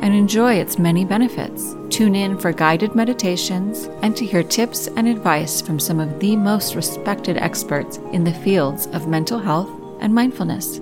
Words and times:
and 0.00 0.14
enjoy 0.14 0.54
its 0.54 0.78
many 0.78 1.04
benefits. 1.04 1.74
Tune 1.90 2.14
in 2.14 2.38
for 2.38 2.52
guided 2.52 2.94
meditations 2.94 3.84
and 4.02 4.16
to 4.16 4.24
hear 4.24 4.42
tips 4.42 4.86
and 4.88 5.08
advice 5.08 5.60
from 5.60 5.78
some 5.78 6.00
of 6.00 6.20
the 6.20 6.36
most 6.36 6.74
respected 6.74 7.36
experts 7.36 7.98
in 8.12 8.24
the 8.24 8.32
fields 8.32 8.86
of 8.88 9.08
mental 9.08 9.38
health 9.38 9.70
and 10.00 10.14
mindfulness. 10.14 10.78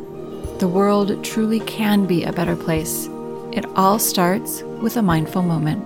The 0.58 0.68
world 0.68 1.24
truly 1.24 1.60
can 1.60 2.06
be 2.06 2.24
a 2.24 2.32
better 2.32 2.56
place. 2.56 3.08
It 3.52 3.64
all 3.76 3.98
starts 3.98 4.62
with 4.62 4.96
a 4.96 5.02
mindful 5.02 5.42
moment. 5.42 5.84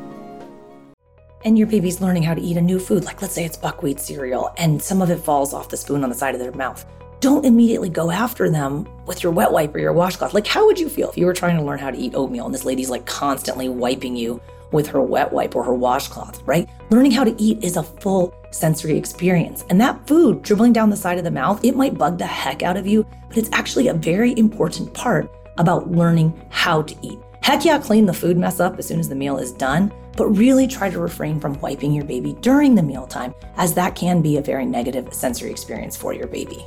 And 1.45 1.57
your 1.57 1.67
baby's 1.67 2.01
learning 2.01 2.25
how 2.25 2.35
to 2.35 2.41
eat 2.41 2.57
a 2.57 2.61
new 2.61 2.79
food, 2.79 3.05
like 3.05 3.23
let's 3.23 3.35
say 3.35 3.45
it's 3.45 3.57
buckwheat 3.57 4.01
cereal, 4.01 4.53
and 4.59 4.83
some 4.83 5.01
of 5.03 5.11
it 5.11 5.21
falls 5.21 5.55
off 5.55 5.69
the 5.69 5.77
spoon 5.77 6.03
on 6.03 6.11
the 6.11 6.17
side 6.17 6.35
of 6.35 6.41
their 6.41 6.53
mouth 6.53 6.85
don't 7.21 7.45
immediately 7.45 7.89
go 7.89 8.11
after 8.11 8.49
them 8.49 8.89
with 9.07 9.23
your 9.23 9.33
wet 9.33 9.51
wipe 9.51 9.75
or 9.75 9.79
your 9.79 9.93
washcloth. 9.93 10.35
Like, 10.35 10.47
how 10.47 10.67
would 10.67 10.79
you 10.79 10.89
feel 10.89 11.11
if 11.11 11.17
you 11.17 11.27
were 11.27 11.33
trying 11.33 11.57
to 11.57 11.63
learn 11.63 11.79
how 11.79 11.91
to 11.91 11.99
eat 11.99 12.15
oatmeal 12.15 12.47
and 12.47 12.55
this 12.55 12.65
lady's 12.65 12.91
like 12.91 13.07
constantly 13.07 13.69
wiping 13.69 14.17
you 14.17 14.41
with 14.71 14.87
her 14.87 15.01
wet 15.01 15.33
wipe 15.33 15.57
or 15.57 15.65
her 15.65 15.75
washcloth, 15.75 16.43
right? 16.47 16.69
Learning 16.91 17.11
how 17.11 17.25
to 17.25 17.35
eat 17.41 17.63
is 17.65 17.77
a 17.77 17.83
full 17.83 18.35
sensory 18.51 18.97
experience. 18.97 19.65
And 19.71 19.81
that 19.81 20.07
food 20.07 20.43
dribbling 20.43 20.73
down 20.73 20.91
the 20.91 20.97
side 20.97 21.19
of 21.19 21.25
the 21.25 21.31
mouth, 21.31 21.65
it 21.65 21.77
might 21.77 21.99
bug 21.99 22.19
the 22.19 22.27
heck 22.27 22.63
out 22.63 22.77
of 22.77 22.87
you, 22.87 23.07
but 23.29 23.39
it's 23.39 23.51
actually 23.53 23.89
a 23.89 23.95
very 23.95 24.37
important 24.39 24.93
part 24.95 25.31
about 25.57 25.91
learning 25.91 26.39
how 26.51 26.83
to 26.83 26.95
eat. 27.03 27.19
Heck 27.43 27.65
yeah, 27.65 27.79
clean 27.79 28.05
the 28.05 28.13
food 28.13 28.37
mess 28.37 28.61
up 28.61 28.79
as 28.79 28.87
soon 28.87 29.01
as 29.01 29.09
the 29.09 29.15
meal 29.15 29.39
is 29.39 29.53
done, 29.53 29.93
but 30.17 30.27
really 30.29 30.67
try 30.67 30.91
to 30.91 30.99
refrain 30.99 31.41
from 31.41 31.59
wiping 31.61 31.93
your 31.93 32.05
baby 32.05 32.35
during 32.41 32.75
the 32.75 32.83
mealtime, 32.83 33.35
as 33.57 33.73
that 33.75 33.95
can 33.95 34.21
be 34.21 34.37
a 34.37 34.43
very 34.43 34.67
negative 34.67 35.13
sensory 35.15 35.51
experience 35.51 35.97
for 35.97 36.13
your 36.13 36.27
baby. 36.27 36.67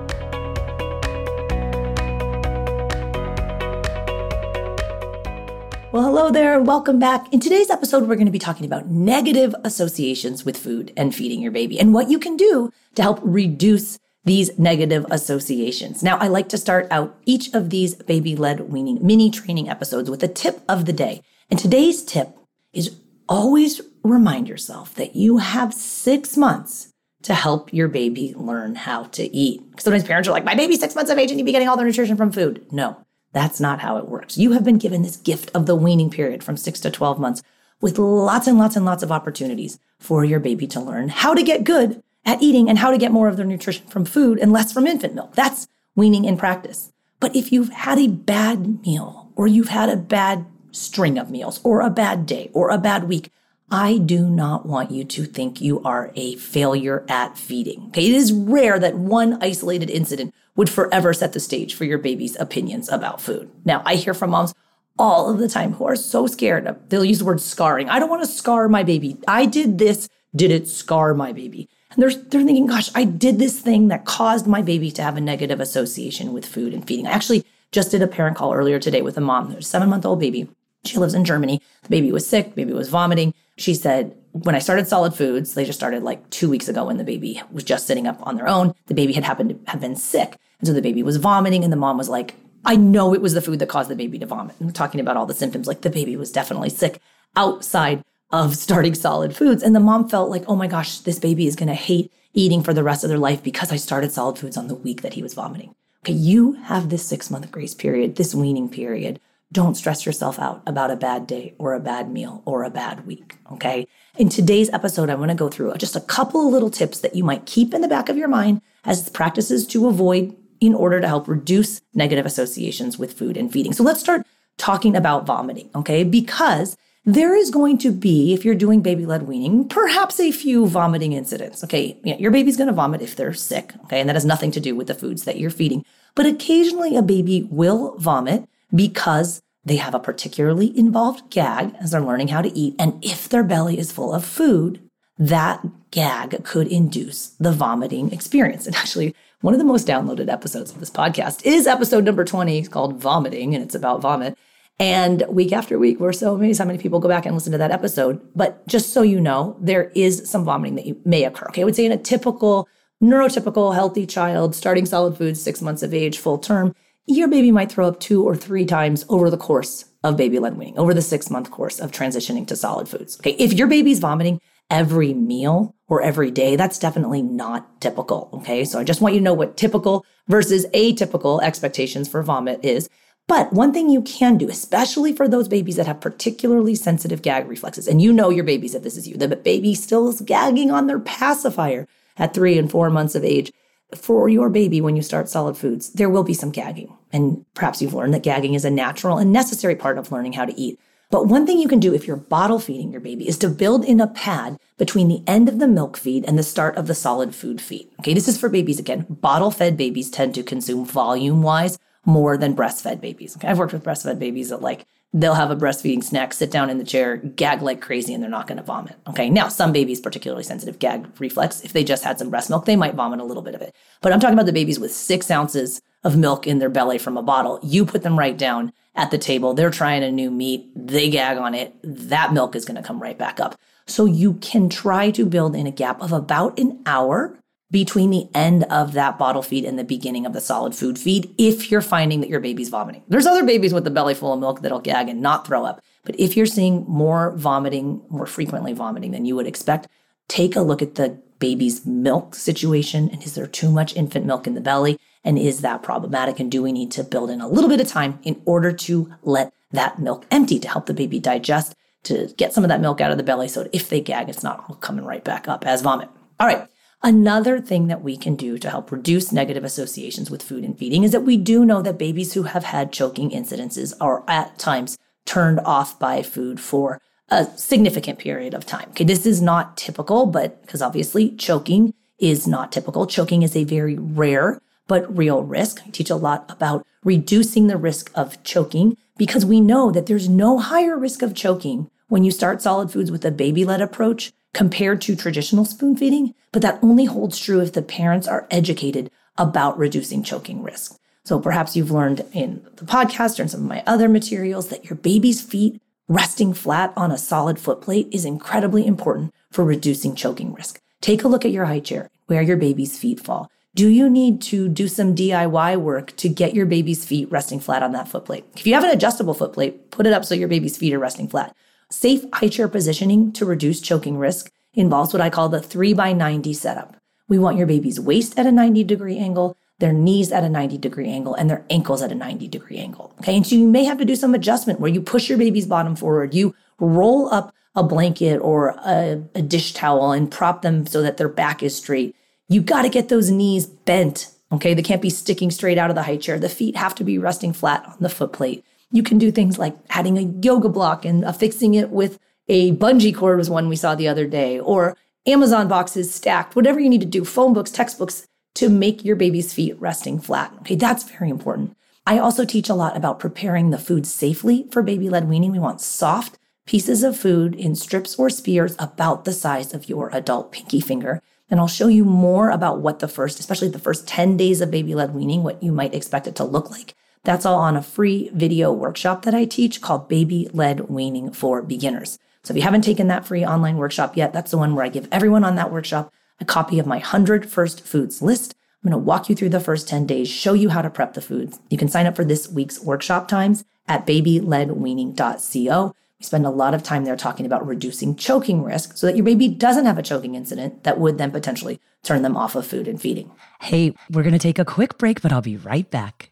Well, 5.91 6.03
hello 6.03 6.31
there, 6.31 6.57
and 6.57 6.65
welcome 6.65 6.99
back. 6.99 7.33
In 7.33 7.41
today's 7.41 7.69
episode, 7.69 8.07
we're 8.07 8.15
going 8.15 8.25
to 8.25 8.31
be 8.31 8.39
talking 8.39 8.65
about 8.65 8.87
negative 8.87 9.53
associations 9.65 10.45
with 10.45 10.55
food 10.55 10.93
and 10.95 11.13
feeding 11.13 11.41
your 11.41 11.51
baby 11.51 11.77
and 11.77 11.93
what 11.93 12.09
you 12.09 12.17
can 12.17 12.37
do 12.37 12.71
to 12.95 13.01
help 13.01 13.19
reduce 13.21 13.99
these 14.23 14.57
negative 14.57 15.05
associations. 15.11 16.01
Now, 16.01 16.15
I 16.15 16.29
like 16.29 16.47
to 16.47 16.57
start 16.57 16.87
out 16.91 17.17
each 17.25 17.53
of 17.53 17.71
these 17.71 17.95
baby 17.95 18.37
led 18.37 18.71
weaning 18.71 19.05
mini 19.05 19.29
training 19.29 19.67
episodes 19.67 20.09
with 20.09 20.23
a 20.23 20.29
tip 20.29 20.61
of 20.69 20.85
the 20.85 20.93
day. 20.93 21.23
And 21.49 21.59
today's 21.59 22.05
tip 22.05 22.37
is 22.71 22.95
always 23.27 23.81
remind 24.01 24.47
yourself 24.47 24.95
that 24.95 25.17
you 25.17 25.39
have 25.39 25.73
six 25.73 26.37
months 26.37 26.93
to 27.23 27.33
help 27.33 27.73
your 27.73 27.89
baby 27.89 28.33
learn 28.37 28.75
how 28.75 29.03
to 29.03 29.23
eat. 29.35 29.61
Sometimes 29.77 30.05
parents 30.05 30.29
are 30.29 30.31
like, 30.31 30.45
my 30.45 30.55
baby's 30.55 30.79
six 30.79 30.95
months 30.95 31.11
of 31.11 31.17
age 31.17 31.31
and 31.31 31.39
you 31.39 31.45
be 31.45 31.51
getting 31.51 31.67
all 31.67 31.75
their 31.75 31.85
nutrition 31.85 32.15
from 32.15 32.31
food. 32.31 32.65
No, 32.71 32.95
that's 33.33 33.59
not 33.59 33.79
how 33.79 33.97
it 33.97 34.07
works. 34.07 34.37
You 34.37 34.51
have 34.53 34.63
been 34.63 34.77
given 34.77 35.01
this 35.01 35.17
gift 35.17 35.51
of 35.53 35.65
the 35.65 35.75
weaning 35.75 36.09
period 36.09 36.43
from 36.43 36.57
six 36.57 36.79
to 36.81 36.91
12 36.91 37.19
months 37.19 37.41
with 37.79 37.97
lots 37.97 38.47
and 38.47 38.57
lots 38.57 38.75
and 38.75 38.85
lots 38.85 39.03
of 39.03 39.11
opportunities 39.11 39.79
for 39.99 40.23
your 40.23 40.39
baby 40.39 40.67
to 40.67 40.79
learn 40.79 41.09
how 41.09 41.33
to 41.33 41.43
get 41.43 41.63
good 41.63 42.01
at 42.25 42.41
eating 42.41 42.69
and 42.69 42.77
how 42.77 42.91
to 42.91 42.97
get 42.97 43.11
more 43.11 43.27
of 43.27 43.37
their 43.37 43.45
nutrition 43.45 43.87
from 43.87 44.05
food 44.05 44.37
and 44.39 44.51
less 44.51 44.71
from 44.71 44.85
infant 44.85 45.15
milk. 45.15 45.33
That's 45.33 45.67
weaning 45.95 46.25
in 46.25 46.37
practice. 46.37 46.91
But 47.19 47.35
if 47.35 47.51
you've 47.51 47.69
had 47.69 47.99
a 47.99 48.07
bad 48.07 48.81
meal 48.83 49.31
or 49.35 49.47
you've 49.47 49.69
had 49.69 49.89
a 49.89 49.97
bad 49.97 50.45
string 50.71 51.17
of 51.17 51.29
meals 51.29 51.59
or 51.63 51.81
a 51.81 51.89
bad 51.89 52.25
day 52.25 52.49
or 52.53 52.69
a 52.69 52.77
bad 52.77 53.07
week, 53.07 53.31
I 53.71 53.99
do 53.99 54.29
not 54.29 54.65
want 54.65 54.91
you 54.91 55.05
to 55.05 55.23
think 55.23 55.61
you 55.61 55.81
are 55.83 56.11
a 56.15 56.35
failure 56.35 57.05
at 57.07 57.37
feeding. 57.37 57.85
Okay. 57.87 58.05
It 58.05 58.15
is 58.15 58.33
rare 58.33 58.77
that 58.77 58.95
one 58.97 59.41
isolated 59.41 59.89
incident 59.89 60.33
would 60.57 60.69
forever 60.69 61.13
set 61.13 61.31
the 61.31 61.39
stage 61.39 61.73
for 61.73 61.85
your 61.85 61.97
baby's 61.97 62.37
opinions 62.37 62.89
about 62.89 63.21
food. 63.21 63.49
Now, 63.63 63.81
I 63.85 63.95
hear 63.95 64.13
from 64.13 64.31
moms 64.31 64.53
all 64.99 65.31
of 65.31 65.39
the 65.39 65.47
time 65.47 65.73
who 65.73 65.85
are 65.85 65.95
so 65.95 66.27
scared. 66.27 66.67
Of, 66.67 66.89
they'll 66.89 67.05
use 67.05 67.19
the 67.19 67.25
word 67.25 67.39
scarring. 67.39 67.89
I 67.89 67.99
don't 67.99 68.09
want 68.09 68.23
to 68.23 68.27
scar 68.27 68.67
my 68.67 68.83
baby. 68.83 69.17
I 69.25 69.45
did 69.45 69.77
this. 69.77 70.09
Did 70.35 70.51
it 70.51 70.67
scar 70.67 71.13
my 71.13 71.31
baby? 71.31 71.69
And 71.91 72.03
they're, 72.03 72.11
they're 72.11 72.43
thinking, 72.43 72.67
gosh, 72.67 72.89
I 72.93 73.05
did 73.05 73.39
this 73.39 73.59
thing 73.59 73.87
that 73.87 74.05
caused 74.05 74.47
my 74.47 74.61
baby 74.61 74.91
to 74.91 75.01
have 75.01 75.15
a 75.15 75.21
negative 75.21 75.61
association 75.61 76.33
with 76.33 76.45
food 76.45 76.73
and 76.73 76.85
feeding. 76.85 77.07
I 77.07 77.11
actually 77.11 77.45
just 77.71 77.91
did 77.91 78.01
a 78.01 78.07
parent 78.07 78.35
call 78.35 78.53
earlier 78.53 78.79
today 78.79 79.01
with 79.01 79.17
a 79.17 79.21
mom, 79.21 79.51
a 79.51 79.61
seven 79.61 79.89
month 79.89 80.05
old 80.05 80.19
baby. 80.19 80.49
She 80.85 80.97
lives 80.97 81.13
in 81.13 81.25
Germany. 81.25 81.61
The 81.83 81.89
baby 81.89 82.11
was 82.11 82.27
sick, 82.27 82.55
baby 82.55 82.73
was 82.73 82.89
vomiting. 82.89 83.33
She 83.57 83.73
said, 83.73 84.15
when 84.31 84.55
I 84.55 84.59
started 84.59 84.87
solid 84.87 85.13
foods, 85.13 85.53
they 85.53 85.65
just 85.65 85.77
started 85.77 86.03
like 86.03 86.29
two 86.29 86.49
weeks 86.49 86.67
ago 86.67 86.85
when 86.85 86.97
the 86.97 87.03
baby 87.03 87.41
was 87.51 87.63
just 87.63 87.85
sitting 87.85 88.07
up 88.07 88.17
on 88.25 88.35
their 88.35 88.47
own. 88.47 88.73
The 88.87 88.93
baby 88.93 89.13
had 89.13 89.23
happened 89.23 89.49
to 89.49 89.71
have 89.71 89.81
been 89.81 89.95
sick. 89.95 90.37
And 90.59 90.67
so 90.67 90.73
the 90.73 90.81
baby 90.81 91.03
was 91.03 91.17
vomiting, 91.17 91.63
and 91.63 91.73
the 91.73 91.77
mom 91.77 91.97
was 91.97 92.09
like, 92.09 92.35
I 92.63 92.75
know 92.75 93.13
it 93.13 93.21
was 93.21 93.33
the 93.33 93.41
food 93.41 93.59
that 93.59 93.69
caused 93.69 93.89
the 93.89 93.95
baby 93.95 94.19
to 94.19 94.25
vomit. 94.25 94.55
And 94.59 94.73
talking 94.73 95.01
about 95.01 95.17
all 95.17 95.25
the 95.25 95.33
symptoms, 95.33 95.67
like 95.67 95.81
the 95.81 95.89
baby 95.89 96.15
was 96.15 96.31
definitely 96.31 96.69
sick 96.69 96.99
outside 97.35 98.03
of 98.31 98.55
starting 98.55 98.93
solid 98.93 99.35
foods. 99.35 99.63
And 99.63 99.75
the 99.75 99.79
mom 99.79 100.07
felt 100.07 100.29
like, 100.29 100.43
oh 100.47 100.55
my 100.55 100.67
gosh, 100.67 100.99
this 100.99 101.19
baby 101.19 101.47
is 101.47 101.55
going 101.55 101.69
to 101.69 101.75
hate 101.75 102.11
eating 102.33 102.63
for 102.63 102.73
the 102.73 102.83
rest 102.83 103.03
of 103.03 103.09
their 103.09 103.17
life 103.17 103.43
because 103.43 103.71
I 103.71 103.75
started 103.75 104.11
solid 104.11 104.37
foods 104.37 104.57
on 104.57 104.67
the 104.67 104.75
week 104.75 105.01
that 105.01 105.13
he 105.13 105.23
was 105.23 105.33
vomiting. 105.33 105.75
Okay, 106.03 106.13
you 106.13 106.53
have 106.53 106.89
this 106.89 107.05
six 107.05 107.29
month 107.29 107.51
grace 107.51 107.73
period, 107.73 108.15
this 108.15 108.33
weaning 108.33 108.69
period. 108.69 109.19
Don't 109.53 109.75
stress 109.75 110.05
yourself 110.05 110.39
out 110.39 110.63
about 110.65 110.91
a 110.91 110.95
bad 110.95 111.27
day 111.27 111.55
or 111.57 111.73
a 111.73 111.79
bad 111.79 112.09
meal 112.09 112.41
or 112.45 112.63
a 112.63 112.69
bad 112.69 113.05
week. 113.05 113.37
Okay. 113.51 113.85
In 114.17 114.29
today's 114.29 114.69
episode, 114.69 115.09
I 115.09 115.15
want 115.15 115.29
to 115.29 115.35
go 115.35 115.49
through 115.49 115.75
just 115.75 115.95
a 115.95 116.01
couple 116.01 116.45
of 116.47 116.53
little 116.53 116.69
tips 116.69 116.99
that 117.01 117.15
you 117.15 117.25
might 117.25 117.45
keep 117.45 117.73
in 117.73 117.81
the 117.81 117.89
back 117.89 118.07
of 118.07 118.15
your 118.15 118.29
mind 118.29 118.61
as 118.85 119.09
practices 119.09 119.67
to 119.67 119.87
avoid 119.87 120.35
in 120.61 120.73
order 120.73 121.01
to 121.01 121.07
help 121.07 121.27
reduce 121.27 121.81
negative 121.93 122.25
associations 122.25 122.97
with 122.97 123.11
food 123.11 123.35
and 123.35 123.51
feeding. 123.51 123.73
So 123.73 123.83
let's 123.83 123.99
start 123.99 124.25
talking 124.57 124.95
about 124.95 125.25
vomiting, 125.25 125.69
okay? 125.75 126.03
Because 126.05 126.77
there 127.03 127.35
is 127.35 127.49
going 127.49 127.79
to 127.79 127.91
be, 127.91 128.33
if 128.33 128.45
you're 128.45 128.55
doing 128.55 128.81
baby 128.81 129.05
led 129.05 129.23
weaning, 129.23 129.67
perhaps 129.67 130.19
a 130.19 130.31
few 130.31 130.67
vomiting 130.67 131.13
incidents, 131.13 131.63
okay? 131.63 131.99
your 132.03 132.31
baby's 132.31 132.57
gonna 132.57 132.71
vomit 132.71 133.01
if 133.01 133.15
they're 133.15 133.33
sick, 133.33 133.73
okay? 133.85 133.99
And 133.99 134.07
that 134.07 134.15
has 134.15 134.23
nothing 134.23 134.51
to 134.51 134.59
do 134.59 134.75
with 134.75 134.87
the 134.87 134.93
foods 134.93 135.25
that 135.25 135.39
you're 135.39 135.49
feeding. 135.49 135.83
But 136.15 136.27
occasionally 136.27 136.95
a 136.95 137.01
baby 137.01 137.47
will 137.49 137.97
vomit 137.97 138.47
because 138.73 139.41
they 139.63 139.75
have 139.75 139.93
a 139.93 139.99
particularly 139.99 140.77
involved 140.77 141.29
gag 141.29 141.75
as 141.79 141.91
they're 141.91 142.01
learning 142.01 142.29
how 142.29 142.41
to 142.41 142.57
eat. 142.57 142.75
And 142.79 143.03
if 143.03 143.29
their 143.29 143.43
belly 143.43 143.77
is 143.77 143.91
full 143.91 144.13
of 144.13 144.25
food, 144.25 144.81
that 145.17 145.63
gag 145.91 146.43
could 146.43 146.67
induce 146.67 147.29
the 147.39 147.51
vomiting 147.51 148.11
experience. 148.11 148.65
And 148.65 148.75
actually, 148.75 149.15
one 149.41 149.53
of 149.53 149.59
the 149.59 149.65
most 149.65 149.87
downloaded 149.87 150.29
episodes 150.29 150.71
of 150.71 150.79
this 150.79 150.89
podcast 150.89 151.45
is 151.45 151.67
episode 151.67 152.05
number 152.05 152.23
20 152.23 152.63
called 152.63 152.99
Vomiting, 152.99 153.53
and 153.53 153.63
it's 153.63 153.75
about 153.75 154.01
vomit. 154.01 154.37
And 154.79 155.23
week 155.29 155.53
after 155.53 155.77
week, 155.77 155.99
we're 155.99 156.11
so 156.11 156.33
amazed 156.33 156.57
how 156.57 156.65
many 156.65 156.79
people 156.79 156.99
go 156.99 157.07
back 157.07 157.27
and 157.27 157.35
listen 157.35 157.51
to 157.51 157.57
that 157.59 157.69
episode. 157.69 158.19
But 158.35 158.67
just 158.67 158.93
so 158.93 159.03
you 159.03 159.21
know, 159.21 159.57
there 159.59 159.91
is 159.93 160.27
some 160.27 160.43
vomiting 160.43 160.75
that 160.75 161.05
may 161.05 161.23
occur. 161.23 161.45
Okay. 161.49 161.61
I 161.61 161.65
would 161.65 161.75
say 161.75 161.85
in 161.85 161.91
a 161.91 161.97
typical, 161.97 162.67
neurotypical, 163.03 163.75
healthy 163.75 164.07
child 164.07 164.55
starting 164.55 164.87
solid 164.87 165.17
foods, 165.17 165.41
six 165.41 165.61
months 165.61 165.83
of 165.83 165.93
age, 165.93 166.17
full 166.17 166.39
term, 166.39 166.73
your 167.05 167.27
baby 167.27 167.51
might 167.51 167.71
throw 167.71 167.87
up 167.87 167.99
two 167.99 168.23
or 168.23 168.35
three 168.35 168.65
times 168.65 169.05
over 169.09 169.29
the 169.29 169.37
course 169.37 169.85
of 170.03 170.17
baby 170.17 170.39
led 170.39 170.57
weaning, 170.57 170.77
over 170.77 170.93
the 170.93 171.01
six 171.01 171.29
month 171.29 171.51
course 171.51 171.79
of 171.79 171.91
transitioning 171.91 172.47
to 172.47 172.55
solid 172.55 172.87
foods. 172.87 173.19
Okay. 173.19 173.31
If 173.31 173.53
your 173.53 173.67
baby's 173.67 173.99
vomiting 173.99 174.39
every 174.69 175.13
meal 175.13 175.75
or 175.87 176.01
every 176.01 176.31
day, 176.31 176.55
that's 176.55 176.79
definitely 176.79 177.21
not 177.21 177.81
typical. 177.81 178.29
Okay. 178.33 178.65
So 178.65 178.79
I 178.79 178.83
just 178.83 179.01
want 179.01 179.13
you 179.13 179.19
to 179.19 179.23
know 179.23 179.33
what 179.33 179.57
typical 179.57 180.05
versus 180.27 180.65
atypical 180.73 181.41
expectations 181.41 182.07
for 182.07 182.23
vomit 182.23 182.63
is. 182.63 182.89
But 183.27 183.53
one 183.53 183.71
thing 183.71 183.89
you 183.89 184.01
can 184.01 184.37
do, 184.37 184.49
especially 184.49 185.13
for 185.13 185.27
those 185.27 185.47
babies 185.47 185.75
that 185.75 185.85
have 185.85 186.01
particularly 186.01 186.75
sensitive 186.75 187.21
gag 187.21 187.47
reflexes, 187.47 187.87
and 187.87 188.01
you 188.01 188.11
know 188.11 188.29
your 188.29 188.43
babies 188.43 188.75
if 188.75 188.83
this 188.83 188.97
is 188.97 189.07
you, 189.07 189.15
the 189.15 189.35
baby 189.35 189.73
still 189.75 190.09
is 190.09 190.21
gagging 190.21 190.71
on 190.71 190.87
their 190.87 190.99
pacifier 190.99 191.87
at 192.17 192.33
three 192.33 192.57
and 192.57 192.69
four 192.69 192.89
months 192.89 193.15
of 193.15 193.23
age. 193.23 193.51
For 193.95 194.29
your 194.29 194.49
baby, 194.49 194.81
when 194.81 194.95
you 194.95 195.01
start 195.01 195.29
solid 195.29 195.57
foods, 195.57 195.91
there 195.91 196.09
will 196.09 196.23
be 196.23 196.33
some 196.33 196.51
gagging. 196.51 196.95
And 197.11 197.45
perhaps 197.53 197.81
you've 197.81 197.93
learned 197.93 198.13
that 198.13 198.23
gagging 198.23 198.53
is 198.53 198.65
a 198.65 198.69
natural 198.69 199.17
and 199.17 199.31
necessary 199.31 199.75
part 199.75 199.97
of 199.97 200.11
learning 200.11 200.33
how 200.33 200.45
to 200.45 200.59
eat. 200.59 200.79
But 201.09 201.27
one 201.27 201.45
thing 201.45 201.59
you 201.59 201.67
can 201.67 201.81
do 201.81 201.93
if 201.93 202.07
you're 202.07 202.15
bottle 202.15 202.57
feeding 202.57 202.91
your 202.91 203.01
baby 203.01 203.27
is 203.27 203.37
to 203.39 203.49
build 203.49 203.83
in 203.83 203.99
a 203.99 204.07
pad 204.07 204.57
between 204.77 205.09
the 205.09 205.21
end 205.27 205.49
of 205.49 205.59
the 205.59 205.67
milk 205.67 205.97
feed 205.97 206.23
and 206.25 206.39
the 206.39 206.43
start 206.43 206.77
of 206.77 206.87
the 206.87 206.95
solid 206.95 207.35
food 207.35 207.59
feed. 207.59 207.89
Okay, 207.99 208.13
this 208.13 208.29
is 208.29 208.39
for 208.39 208.47
babies 208.47 208.79
again. 208.79 209.05
Bottle 209.09 209.51
fed 209.51 209.75
babies 209.75 210.09
tend 210.09 210.33
to 210.35 210.43
consume 210.43 210.85
volume 210.85 211.43
wise 211.43 211.77
more 212.05 212.37
than 212.37 212.55
breastfed 212.55 213.01
babies. 213.01 213.35
Okay, 213.35 213.49
I've 213.49 213.59
worked 213.59 213.73
with 213.73 213.83
breastfed 213.83 214.19
babies 214.19 214.49
that 214.49 214.61
like 214.61 214.87
they'll 215.13 215.33
have 215.33 215.51
a 215.51 215.55
breastfeeding 215.55 216.03
snack, 216.03 216.33
sit 216.33 216.51
down 216.51 216.69
in 216.69 216.77
the 216.77 216.83
chair, 216.83 217.17
gag 217.17 217.61
like 217.61 217.81
crazy, 217.81 218.13
and 218.13 218.23
they're 218.23 218.29
not 218.29 218.47
going 218.47 218.57
to 218.57 218.63
vomit. 218.63 218.95
Okay. 219.07 219.29
Now, 219.29 219.49
some 219.49 219.73
babies, 219.73 219.99
particularly 219.99 220.43
sensitive 220.43 220.79
gag 220.79 221.07
reflex, 221.19 221.61
if 221.61 221.73
they 221.73 221.83
just 221.83 222.03
had 222.03 222.17
some 222.17 222.29
breast 222.29 222.49
milk, 222.49 222.65
they 222.65 222.75
might 222.75 222.95
vomit 222.95 223.19
a 223.19 223.25
little 223.25 223.43
bit 223.43 223.55
of 223.55 223.61
it. 223.61 223.75
But 224.01 224.13
I'm 224.13 224.19
talking 224.19 224.35
about 224.35 224.45
the 224.45 224.53
babies 224.53 224.79
with 224.79 224.93
six 224.93 225.29
ounces 225.29 225.81
of 226.03 226.17
milk 226.17 226.47
in 226.47 226.59
their 226.59 226.69
belly 226.69 226.97
from 226.97 227.17
a 227.17 227.23
bottle. 227.23 227.59
You 227.61 227.85
put 227.85 228.03
them 228.03 228.17
right 228.17 228.37
down 228.37 228.71
at 228.95 229.11
the 229.11 229.17
table. 229.17 229.53
They're 229.53 229.69
trying 229.69 230.03
a 230.03 230.11
new 230.11 230.31
meat. 230.31 230.69
They 230.75 231.09
gag 231.09 231.37
on 231.37 231.53
it. 231.55 231.75
That 231.83 232.33
milk 232.33 232.55
is 232.55 232.65
going 232.65 232.81
to 232.81 232.87
come 232.87 233.01
right 233.01 233.17
back 233.17 233.39
up. 233.39 233.55
So 233.87 234.05
you 234.05 234.35
can 234.35 234.69
try 234.69 235.11
to 235.11 235.25
build 235.25 235.55
in 235.55 235.67
a 235.67 235.71
gap 235.71 236.01
of 236.01 236.13
about 236.13 236.57
an 236.57 236.81
hour 236.85 237.37
between 237.71 238.09
the 238.09 238.27
end 238.35 238.65
of 238.65 238.93
that 238.93 239.17
bottle 239.17 239.41
feed 239.41 239.65
and 239.65 239.79
the 239.79 239.83
beginning 239.83 240.25
of 240.25 240.33
the 240.33 240.41
solid 240.41 240.75
food 240.75 240.99
feed 240.99 241.33
if 241.37 241.71
you're 241.71 241.81
finding 241.81 242.19
that 242.19 242.29
your 242.29 242.41
baby's 242.41 242.69
vomiting. 242.69 243.01
There's 243.07 243.25
other 243.25 243.45
babies 243.45 243.73
with 243.73 243.87
a 243.87 243.91
belly 243.91 244.13
full 244.13 244.33
of 244.33 244.39
milk 244.39 244.61
that'll 244.61 244.81
gag 244.81 245.07
and 245.07 245.21
not 245.21 245.47
throw 245.47 245.65
up. 245.65 245.81
But 246.03 246.19
if 246.19 246.35
you're 246.35 246.45
seeing 246.45 246.85
more 246.87 247.31
vomiting, 247.37 248.01
more 248.09 248.25
frequently 248.25 248.73
vomiting 248.73 249.11
than 249.11 249.25
you 249.25 249.35
would 249.35 249.47
expect, 249.47 249.87
take 250.27 250.55
a 250.55 250.61
look 250.61 250.81
at 250.81 250.95
the 250.95 251.19
baby's 251.39 251.85
milk 251.85 252.35
situation 252.35 253.09
and 253.09 253.23
is 253.23 253.35
there 253.35 253.47
too 253.47 253.71
much 253.71 253.95
infant 253.95 254.25
milk 254.25 254.45
in 254.45 254.53
the 254.53 254.61
belly 254.61 254.99
and 255.23 255.37
is 255.37 255.61
that 255.61 255.81
problematic 255.81 256.39
and 256.39 256.51
do 256.51 256.61
we 256.61 256.71
need 256.71 256.91
to 256.91 257.03
build 257.03 257.29
in 257.29 257.41
a 257.41 257.47
little 257.47 257.69
bit 257.69 257.81
of 257.81 257.87
time 257.87 258.19
in 258.23 258.39
order 258.45 258.71
to 258.71 259.11
let 259.23 259.51
that 259.71 259.99
milk 259.99 260.25
empty 260.29 260.59
to 260.59 260.67
help 260.67 260.85
the 260.85 260.93
baby 260.93 261.19
digest 261.19 261.73
to 262.03 262.31
get 262.37 262.53
some 262.53 262.63
of 262.63 262.67
that 262.67 262.81
milk 262.81 263.01
out 263.01 263.11
of 263.11 263.17
the 263.17 263.23
belly 263.23 263.47
so 263.47 263.67
if 263.73 263.89
they 263.89 263.99
gag 263.99 264.29
it's 264.29 264.43
not 264.43 264.63
all 264.67 264.75
coming 264.75 265.03
right 265.03 265.23
back 265.23 265.47
up 265.47 265.65
as 265.65 265.81
vomit. 265.81 266.09
All 266.39 266.47
right. 266.47 266.67
Another 267.03 267.59
thing 267.59 267.87
that 267.87 268.03
we 268.03 268.15
can 268.15 268.35
do 268.35 268.59
to 268.59 268.69
help 268.69 268.91
reduce 268.91 269.31
negative 269.31 269.63
associations 269.63 270.29
with 270.29 270.43
food 270.43 270.63
and 270.63 270.77
feeding 270.77 271.03
is 271.03 271.11
that 271.11 271.23
we 271.23 271.35
do 271.35 271.65
know 271.65 271.81
that 271.81 271.97
babies 271.97 272.33
who 272.33 272.43
have 272.43 272.65
had 272.65 272.93
choking 272.93 273.31
incidences 273.31 273.93
are 273.99 274.23
at 274.27 274.59
times 274.59 274.99
turned 275.25 275.59
off 275.61 275.97
by 275.97 276.21
food 276.21 276.59
for 276.59 277.01
a 277.29 277.45
significant 277.57 278.19
period 278.19 278.53
of 278.53 278.67
time. 278.67 278.89
Okay, 278.89 279.03
this 279.03 279.25
is 279.25 279.41
not 279.41 279.77
typical, 279.77 280.27
but 280.27 280.61
because 280.61 280.81
obviously 280.81 281.31
choking 281.31 281.95
is 282.19 282.45
not 282.45 282.71
typical. 282.71 283.07
Choking 283.07 283.41
is 283.41 283.55
a 283.55 283.63
very 283.63 283.95
rare 283.95 284.61
but 284.87 285.17
real 285.17 285.41
risk. 285.41 285.81
I 285.87 285.89
teach 285.89 286.09
a 286.09 286.15
lot 286.15 286.51
about 286.51 286.85
reducing 287.03 287.65
the 287.65 287.77
risk 287.77 288.11
of 288.13 288.43
choking 288.43 288.95
because 289.17 289.45
we 289.45 289.59
know 289.59 289.89
that 289.89 290.05
there's 290.05 290.29
no 290.29 290.59
higher 290.59 290.97
risk 290.97 291.23
of 291.23 291.33
choking 291.33 291.89
when 292.09 292.23
you 292.23 292.29
start 292.29 292.61
solid 292.61 292.91
foods 292.91 293.09
with 293.09 293.25
a 293.25 293.31
baby 293.31 293.65
led 293.65 293.81
approach 293.81 294.33
compared 294.53 295.01
to 295.01 295.15
traditional 295.15 295.65
spoon 295.65 295.95
feeding, 295.95 296.33
but 296.51 296.61
that 296.61 296.79
only 296.81 297.05
holds 297.05 297.39
true 297.39 297.61
if 297.61 297.73
the 297.73 297.81
parents 297.81 298.27
are 298.27 298.47
educated 298.51 299.09
about 299.37 299.77
reducing 299.77 300.23
choking 300.23 300.61
risk. 300.61 300.97
So 301.23 301.39
perhaps 301.39 301.75
you've 301.75 301.91
learned 301.91 302.25
in 302.33 302.65
the 302.75 302.85
podcast 302.85 303.39
or 303.39 303.43
in 303.43 303.49
some 303.49 303.61
of 303.61 303.67
my 303.67 303.83
other 303.85 304.09
materials 304.09 304.69
that 304.69 304.85
your 304.85 304.95
baby's 304.95 305.41
feet 305.41 305.81
resting 306.07 306.53
flat 306.53 306.91
on 306.97 307.11
a 307.11 307.17
solid 307.17 307.59
foot 307.59 307.81
plate 307.81 308.07
is 308.11 308.25
incredibly 308.25 308.85
important 308.85 309.33
for 309.49 309.63
reducing 309.63 310.15
choking 310.15 310.53
risk. 310.53 310.81
Take 310.99 311.23
a 311.23 311.27
look 311.27 311.45
at 311.45 311.51
your 311.51 311.65
high 311.65 311.79
chair, 311.79 312.09
where 312.27 312.41
your 312.41 312.57
baby's 312.57 312.97
feet 312.97 313.19
fall. 313.19 313.49
Do 313.73 313.87
you 313.87 314.09
need 314.09 314.41
to 314.43 314.67
do 314.67 314.89
some 314.89 315.15
DIY 315.15 315.79
work 315.79 316.13
to 316.17 316.27
get 316.27 316.53
your 316.53 316.65
baby's 316.65 317.05
feet 317.05 317.31
resting 317.31 317.61
flat 317.61 317.83
on 317.83 317.93
that 317.93 318.09
footplate? 318.09 318.43
If 318.57 318.67
you 318.67 318.73
have 318.73 318.83
an 318.83 318.89
adjustable 318.89 319.33
footplate, 319.33 319.89
put 319.91 320.05
it 320.05 320.11
up 320.13 320.25
so 320.25 320.35
your 320.35 320.49
baby's 320.49 320.77
feet 320.77 320.93
are 320.93 320.99
resting 320.99 321.29
flat. 321.29 321.55
Safe 321.91 322.23
high 322.31 322.47
chair 322.47 322.69
positioning 322.69 323.33
to 323.33 323.45
reduce 323.45 323.81
choking 323.81 324.17
risk 324.17 324.49
involves 324.73 325.11
what 325.11 325.21
I 325.21 325.29
call 325.29 325.49
the 325.49 325.61
3 325.61 325.93
by 325.93 326.13
90 326.13 326.53
setup. 326.53 326.95
We 327.27 327.37
want 327.37 327.57
your 327.57 327.67
baby's 327.67 327.99
waist 327.99 328.39
at 328.39 328.45
a 328.45 328.51
90 328.51 328.85
degree 328.85 329.17
angle, 329.17 329.57
their 329.79 329.91
knees 329.91 330.31
at 330.31 330.45
a 330.45 330.49
90 330.49 330.77
degree 330.77 331.09
angle, 331.09 331.35
and 331.35 331.49
their 331.49 331.65
ankles 331.69 332.01
at 332.01 332.09
a 332.09 332.15
90 332.15 332.47
degree 332.47 332.77
angle. 332.77 333.13
Okay. 333.19 333.35
And 333.35 333.45
so 333.45 333.55
you 333.55 333.67
may 333.67 333.83
have 333.83 333.97
to 333.97 334.05
do 334.05 334.15
some 334.15 334.33
adjustment 334.33 334.79
where 334.79 334.89
you 334.89 335.01
push 335.01 335.27
your 335.27 335.37
baby's 335.37 335.65
bottom 335.65 335.97
forward, 335.97 336.33
you 336.33 336.55
roll 336.79 337.31
up 337.33 337.53
a 337.75 337.83
blanket 337.83 338.37
or 338.37 338.69
a, 338.85 339.21
a 339.35 339.41
dish 339.41 339.73
towel 339.73 340.13
and 340.13 340.31
prop 340.31 340.61
them 340.61 340.85
so 340.85 341.01
that 341.01 341.17
their 341.17 341.29
back 341.29 341.61
is 341.61 341.75
straight. 341.75 342.15
You 342.47 342.61
got 342.61 342.83
to 342.83 342.89
get 342.89 343.09
those 343.09 343.29
knees 343.29 343.65
bent. 343.65 344.31
Okay. 344.53 344.73
They 344.73 344.81
can't 344.81 345.01
be 345.01 345.09
sticking 345.09 345.51
straight 345.51 345.77
out 345.77 345.89
of 345.89 345.97
the 345.97 346.03
high 346.03 346.17
chair. 346.17 346.39
The 346.39 346.47
feet 346.47 346.77
have 346.77 346.95
to 346.95 347.03
be 347.03 347.17
resting 347.17 347.51
flat 347.51 347.85
on 347.85 347.97
the 347.99 348.09
foot 348.09 348.31
plate. 348.31 348.63
You 348.91 349.03
can 349.03 349.17
do 349.17 349.31
things 349.31 349.57
like 349.57 349.77
adding 349.89 350.17
a 350.17 350.21
yoga 350.21 350.69
block 350.69 351.05
and 351.05 351.23
affixing 351.23 351.73
it 351.73 351.89
with 351.89 352.19
a 352.47 352.73
bungee 352.73 353.15
cord 353.15 353.37
was 353.37 353.49
one 353.49 353.69
we 353.69 353.75
saw 353.75 353.95
the 353.95 354.07
other 354.07 354.27
day, 354.27 354.59
or 354.59 354.97
Amazon 355.25 355.67
boxes 355.67 356.13
stacked, 356.13 356.55
whatever 356.55 356.79
you 356.79 356.89
need 356.89 357.01
to 357.01 357.07
do, 357.07 357.23
phone 357.23 357.53
books, 357.53 357.71
textbooks 357.71 358.27
to 358.55 358.67
make 358.67 359.05
your 359.05 359.15
baby's 359.15 359.53
feet 359.53 359.79
resting 359.79 360.19
flat. 360.19 360.53
Okay, 360.61 360.75
that's 360.75 361.03
very 361.03 361.29
important. 361.29 361.75
I 362.05 362.17
also 362.17 362.43
teach 362.43 362.67
a 362.67 362.73
lot 362.73 362.97
about 362.97 363.19
preparing 363.19 363.69
the 363.69 363.77
food 363.77 364.05
safely 364.05 364.67
for 364.71 364.81
baby 364.81 365.09
led 365.09 365.29
weaning. 365.29 365.51
We 365.51 365.59
want 365.59 365.79
soft 365.79 366.37
pieces 366.65 367.03
of 367.03 367.17
food 367.17 367.55
in 367.55 367.75
strips 367.75 368.17
or 368.17 368.29
spears 368.29 368.75
about 368.79 369.23
the 369.23 369.33
size 369.33 369.73
of 369.73 369.87
your 369.87 370.13
adult 370.13 370.51
pinky 370.51 370.81
finger. 370.81 371.21
And 371.49 371.59
I'll 371.59 371.67
show 371.67 371.87
you 371.87 372.03
more 372.03 372.49
about 372.49 372.79
what 372.79 372.99
the 372.99 373.07
first, 373.07 373.39
especially 373.39 373.69
the 373.69 373.79
first 373.79 374.07
10 374.07 374.37
days 374.37 374.61
of 374.61 374.71
baby 374.71 374.95
led 374.95 375.13
weaning, 375.13 375.43
what 375.43 375.61
you 375.61 375.71
might 375.71 375.93
expect 375.93 376.27
it 376.27 376.35
to 376.37 376.43
look 376.43 376.71
like 376.71 376.95
that's 377.23 377.45
all 377.45 377.59
on 377.59 377.77
a 377.77 377.83
free 377.83 378.29
video 378.33 378.71
workshop 378.71 379.23
that 379.23 379.35
I 379.35 379.45
teach 379.45 379.81
called 379.81 380.09
Baby 380.09 380.49
Led 380.53 380.89
Weaning 380.89 381.31
for 381.31 381.61
Beginners. 381.61 382.17
So 382.43 382.53
if 382.53 382.57
you 382.57 382.63
haven't 382.63 382.83
taken 382.83 383.07
that 383.07 383.25
free 383.25 383.45
online 383.45 383.77
workshop 383.77 384.17
yet, 384.17 384.33
that's 384.33 384.51
the 384.51 384.57
one 384.57 384.75
where 384.75 384.83
I 384.83 384.89
give 384.89 385.07
everyone 385.11 385.43
on 385.43 385.55
that 385.55 385.71
workshop 385.71 386.11
a 386.39 386.45
copy 386.45 386.79
of 386.79 386.87
my 386.87 386.97
100 386.97 387.47
first 387.47 387.85
foods 387.85 388.21
list. 388.21 388.55
I'm 388.83 388.89
going 388.89 388.99
to 388.99 389.05
walk 389.05 389.29
you 389.29 389.35
through 389.35 389.49
the 389.49 389.59
first 389.59 389.87
10 389.87 390.07
days, 390.07 390.27
show 390.27 390.53
you 390.53 390.69
how 390.69 390.81
to 390.81 390.89
prep 390.89 391.13
the 391.13 391.21
foods. 391.21 391.59
You 391.69 391.77
can 391.77 391.87
sign 391.87 392.07
up 392.07 392.15
for 392.15 392.25
this 392.25 392.49
week's 392.49 392.81
workshop 392.81 393.27
times 393.27 393.63
at 393.87 394.07
babyledweaning.co. 394.07 395.95
We 396.19 396.25
spend 396.25 396.45
a 396.47 396.49
lot 396.49 396.73
of 396.73 396.81
time 396.81 397.05
there 397.05 397.15
talking 397.15 397.45
about 397.45 397.67
reducing 397.67 398.15
choking 398.15 398.63
risk 398.63 398.97
so 398.97 399.05
that 399.05 399.15
your 399.15 399.25
baby 399.25 399.47
doesn't 399.47 399.85
have 399.85 399.99
a 399.99 400.03
choking 400.03 400.33
incident 400.33 400.83
that 400.83 400.99
would 400.99 401.19
then 401.19 401.29
potentially 401.29 401.79
turn 402.01 402.23
them 402.23 402.35
off 402.35 402.55
of 402.55 402.65
food 402.65 402.87
and 402.87 402.99
feeding. 402.99 403.29
Hey, 403.59 403.93
we're 404.09 404.23
going 404.23 404.33
to 404.33 404.39
take 404.39 404.57
a 404.57 404.65
quick 404.65 404.97
break, 404.97 405.21
but 405.21 405.31
I'll 405.31 405.41
be 405.41 405.57
right 405.57 405.89
back. 405.91 406.31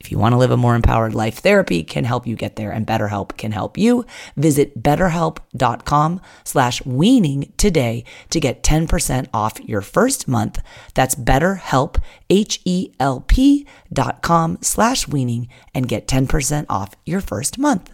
If 0.00 0.10
you 0.10 0.18
want 0.18 0.32
to 0.32 0.38
live 0.38 0.50
a 0.50 0.56
more 0.56 0.74
empowered 0.74 1.14
life, 1.14 1.38
therapy 1.38 1.84
can 1.84 2.04
help 2.04 2.26
you 2.26 2.34
get 2.34 2.56
there 2.56 2.72
and 2.72 2.86
BetterHelp 2.86 3.36
can 3.36 3.52
help 3.52 3.76
you. 3.76 4.06
Visit 4.34 4.82
betterhelp.com 4.82 6.20
slash 6.42 6.84
weaning 6.86 7.52
today 7.58 8.04
to 8.30 8.40
get 8.40 8.62
10% 8.62 9.28
off 9.34 9.60
your 9.60 9.82
first 9.82 10.26
month. 10.26 10.62
That's 10.94 11.14
betterhelp, 11.14 11.98
H-E-L-P 12.30 13.66
dot 13.92 14.22
com 14.22 14.58
slash 14.62 15.06
weaning 15.06 15.48
and 15.74 15.86
get 15.86 16.08
10% 16.08 16.66
off 16.70 16.94
your 17.04 17.20
first 17.20 17.58
month. 17.58 17.92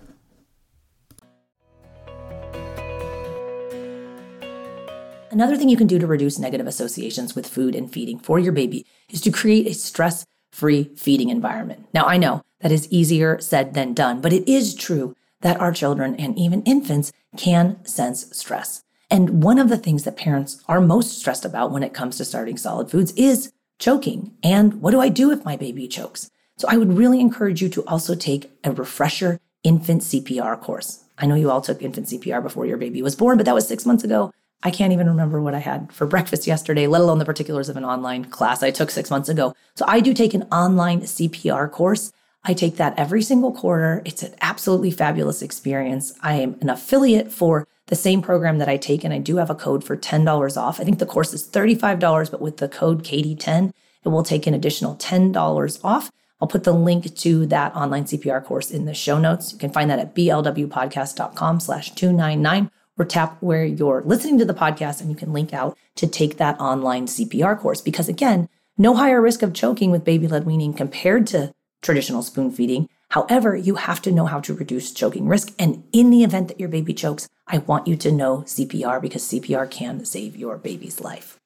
Another 5.32 5.56
thing 5.56 5.68
you 5.68 5.76
can 5.76 5.88
do 5.88 5.98
to 5.98 6.06
reduce 6.06 6.38
negative 6.38 6.66
associations 6.66 7.34
with 7.34 7.46
food 7.46 7.74
and 7.74 7.92
feeding 7.92 8.18
for 8.18 8.38
your 8.38 8.52
baby 8.52 8.86
is 9.10 9.20
to 9.22 9.30
create 9.30 9.66
a 9.66 9.74
stress 9.74 10.24
free 10.56 10.90
feeding 10.96 11.28
environment. 11.28 11.86
Now, 11.92 12.06
I 12.06 12.16
know 12.16 12.42
that 12.60 12.72
is 12.72 12.90
easier 12.90 13.38
said 13.40 13.74
than 13.74 13.92
done, 13.92 14.22
but 14.22 14.32
it 14.32 14.48
is 14.50 14.74
true 14.74 15.14
that 15.42 15.60
our 15.60 15.70
children 15.70 16.16
and 16.16 16.36
even 16.38 16.62
infants 16.62 17.12
can 17.36 17.84
sense 17.84 18.34
stress. 18.36 18.82
And 19.10 19.42
one 19.42 19.58
of 19.58 19.68
the 19.68 19.76
things 19.76 20.04
that 20.04 20.16
parents 20.16 20.62
are 20.66 20.80
most 20.80 21.18
stressed 21.18 21.44
about 21.44 21.72
when 21.72 21.82
it 21.82 21.92
comes 21.92 22.16
to 22.16 22.24
starting 22.24 22.56
solid 22.56 22.90
foods 22.90 23.12
is 23.12 23.52
choking. 23.78 24.32
And 24.42 24.80
what 24.80 24.92
do 24.92 25.00
I 25.00 25.10
do 25.10 25.30
if 25.30 25.44
my 25.44 25.56
baby 25.56 25.86
chokes? 25.86 26.30
So 26.56 26.66
I 26.68 26.78
would 26.78 26.96
really 26.96 27.20
encourage 27.20 27.60
you 27.60 27.68
to 27.68 27.84
also 27.86 28.14
take 28.14 28.50
a 28.64 28.72
refresher 28.72 29.38
infant 29.62 30.02
CPR 30.02 30.58
course. 30.58 31.04
I 31.18 31.26
know 31.26 31.34
you 31.34 31.50
all 31.50 31.60
took 31.60 31.82
infant 31.82 32.06
CPR 32.06 32.42
before 32.42 32.64
your 32.64 32.78
baby 32.78 33.02
was 33.02 33.14
born, 33.14 33.36
but 33.36 33.44
that 33.44 33.54
was 33.54 33.68
six 33.68 33.84
months 33.84 34.04
ago. 34.04 34.32
I 34.66 34.72
can't 34.72 34.92
even 34.92 35.06
remember 35.06 35.40
what 35.40 35.54
I 35.54 35.60
had 35.60 35.92
for 35.92 36.08
breakfast 36.08 36.44
yesterday, 36.44 36.88
let 36.88 37.00
alone 37.00 37.20
the 37.20 37.24
particulars 37.24 37.68
of 37.68 37.76
an 37.76 37.84
online 37.84 38.24
class 38.24 38.64
I 38.64 38.72
took 38.72 38.90
six 38.90 39.10
months 39.10 39.28
ago. 39.28 39.54
So 39.76 39.84
I 39.86 40.00
do 40.00 40.12
take 40.12 40.34
an 40.34 40.42
online 40.50 41.02
CPR 41.02 41.70
course. 41.70 42.10
I 42.42 42.52
take 42.52 42.74
that 42.74 42.98
every 42.98 43.22
single 43.22 43.52
quarter. 43.52 44.02
It's 44.04 44.24
an 44.24 44.34
absolutely 44.40 44.90
fabulous 44.90 45.40
experience. 45.40 46.14
I 46.20 46.40
am 46.40 46.56
an 46.60 46.68
affiliate 46.68 47.30
for 47.30 47.68
the 47.86 47.94
same 47.94 48.20
program 48.20 48.58
that 48.58 48.68
I 48.68 48.76
take, 48.76 49.04
and 49.04 49.14
I 49.14 49.18
do 49.18 49.36
have 49.36 49.50
a 49.50 49.54
code 49.54 49.84
for 49.84 49.96
$10 49.96 50.56
off. 50.56 50.80
I 50.80 50.82
think 50.82 50.98
the 50.98 51.06
course 51.06 51.32
is 51.32 51.46
$35, 51.46 52.32
but 52.32 52.40
with 52.40 52.56
the 52.56 52.68
code 52.68 53.04
Katie10, 53.04 53.70
it 54.04 54.08
will 54.08 54.24
take 54.24 54.48
an 54.48 54.54
additional 54.54 54.96
$10 54.96 55.80
off. 55.84 56.10
I'll 56.40 56.48
put 56.48 56.64
the 56.64 56.74
link 56.74 57.14
to 57.14 57.46
that 57.46 57.72
online 57.76 58.06
CPR 58.06 58.44
course 58.44 58.72
in 58.72 58.84
the 58.84 58.94
show 58.94 59.18
notes. 59.18 59.52
You 59.52 59.60
can 59.60 59.72
find 59.72 59.88
that 59.90 60.00
at 60.00 60.16
blwpodcast.com 60.16 61.60
slash 61.60 61.92
299 61.92 62.68
or 62.98 63.04
tap 63.04 63.36
where 63.40 63.64
you're 63.64 64.02
listening 64.04 64.38
to 64.38 64.44
the 64.44 64.54
podcast 64.54 65.00
and 65.00 65.10
you 65.10 65.16
can 65.16 65.32
link 65.32 65.52
out 65.52 65.76
to 65.96 66.06
take 66.06 66.36
that 66.36 66.58
online 66.60 67.06
CPR 67.06 67.58
course. 67.58 67.80
Because 67.80 68.08
again, 68.08 68.48
no 68.78 68.94
higher 68.94 69.20
risk 69.20 69.42
of 69.42 69.54
choking 69.54 69.90
with 69.90 70.04
baby 70.04 70.28
led 70.28 70.44
weaning 70.44 70.72
compared 70.72 71.26
to 71.28 71.52
traditional 71.82 72.22
spoon 72.22 72.50
feeding. 72.50 72.88
However, 73.10 73.54
you 73.56 73.76
have 73.76 74.02
to 74.02 74.12
know 74.12 74.26
how 74.26 74.40
to 74.40 74.54
reduce 74.54 74.92
choking 74.92 75.28
risk. 75.28 75.54
And 75.58 75.84
in 75.92 76.10
the 76.10 76.24
event 76.24 76.48
that 76.48 76.60
your 76.60 76.68
baby 76.68 76.92
chokes, 76.92 77.28
I 77.46 77.58
want 77.58 77.86
you 77.86 77.96
to 77.96 78.10
know 78.10 78.38
CPR 78.38 79.00
because 79.00 79.22
CPR 79.22 79.70
can 79.70 80.04
save 80.04 80.36
your 80.36 80.58
baby's 80.58 81.00
life. 81.00 81.38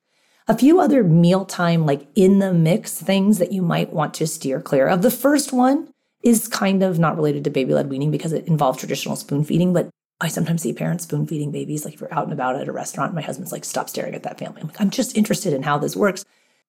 A 0.49 0.57
few 0.57 0.81
other 0.81 1.05
mealtime, 1.05 1.85
like 1.87 2.09
in 2.15 2.39
the 2.39 2.53
mix 2.53 3.01
things 3.01 3.39
that 3.39 3.53
you 3.53 3.63
might 3.63 3.93
want 3.93 4.15
to 4.15 4.27
steer 4.27 4.61
clear 4.61 4.89
of. 4.89 5.03
The 5.03 5.11
first 5.11 5.53
one 5.53 5.93
is 6.23 6.49
kind 6.49 6.83
of 6.83 6.99
not 6.99 7.17
related 7.17 7.45
to 7.45 7.51
baby 7.51 7.75
led 7.75 7.89
weaning 7.89 8.11
because 8.11 8.33
it 8.33 8.47
involves 8.49 8.79
traditional 8.79 9.17
spoon 9.17 9.45
feeding, 9.45 9.73
but 9.73 9.91
I 10.21 10.29
sometimes 10.29 10.63
see 10.63 10.73
parents 10.73 11.05
spoon 11.05 11.27
feeding 11.27 11.51
babies. 11.51 11.85
Like 11.85 11.95
if 11.95 12.01
you're 12.01 12.13
out 12.13 12.25
and 12.25 12.33
about 12.33 12.57
at 12.57 12.69
a 12.69 12.73
restaurant, 12.73 13.15
my 13.15 13.23
husband's 13.23 13.53
like, 13.53 13.65
stop 13.65 13.89
staring 13.89 14.15
at 14.15 14.23
that 14.25 14.39
family. 14.39 14.61
I'm 14.61 14.69
like, 14.69 14.81
I'm 14.81 14.91
just 14.91 15.17
interested 15.17 15.53
in 15.53 15.63
how 15.63 15.79
this 15.79 15.97
works. 15.97 16.25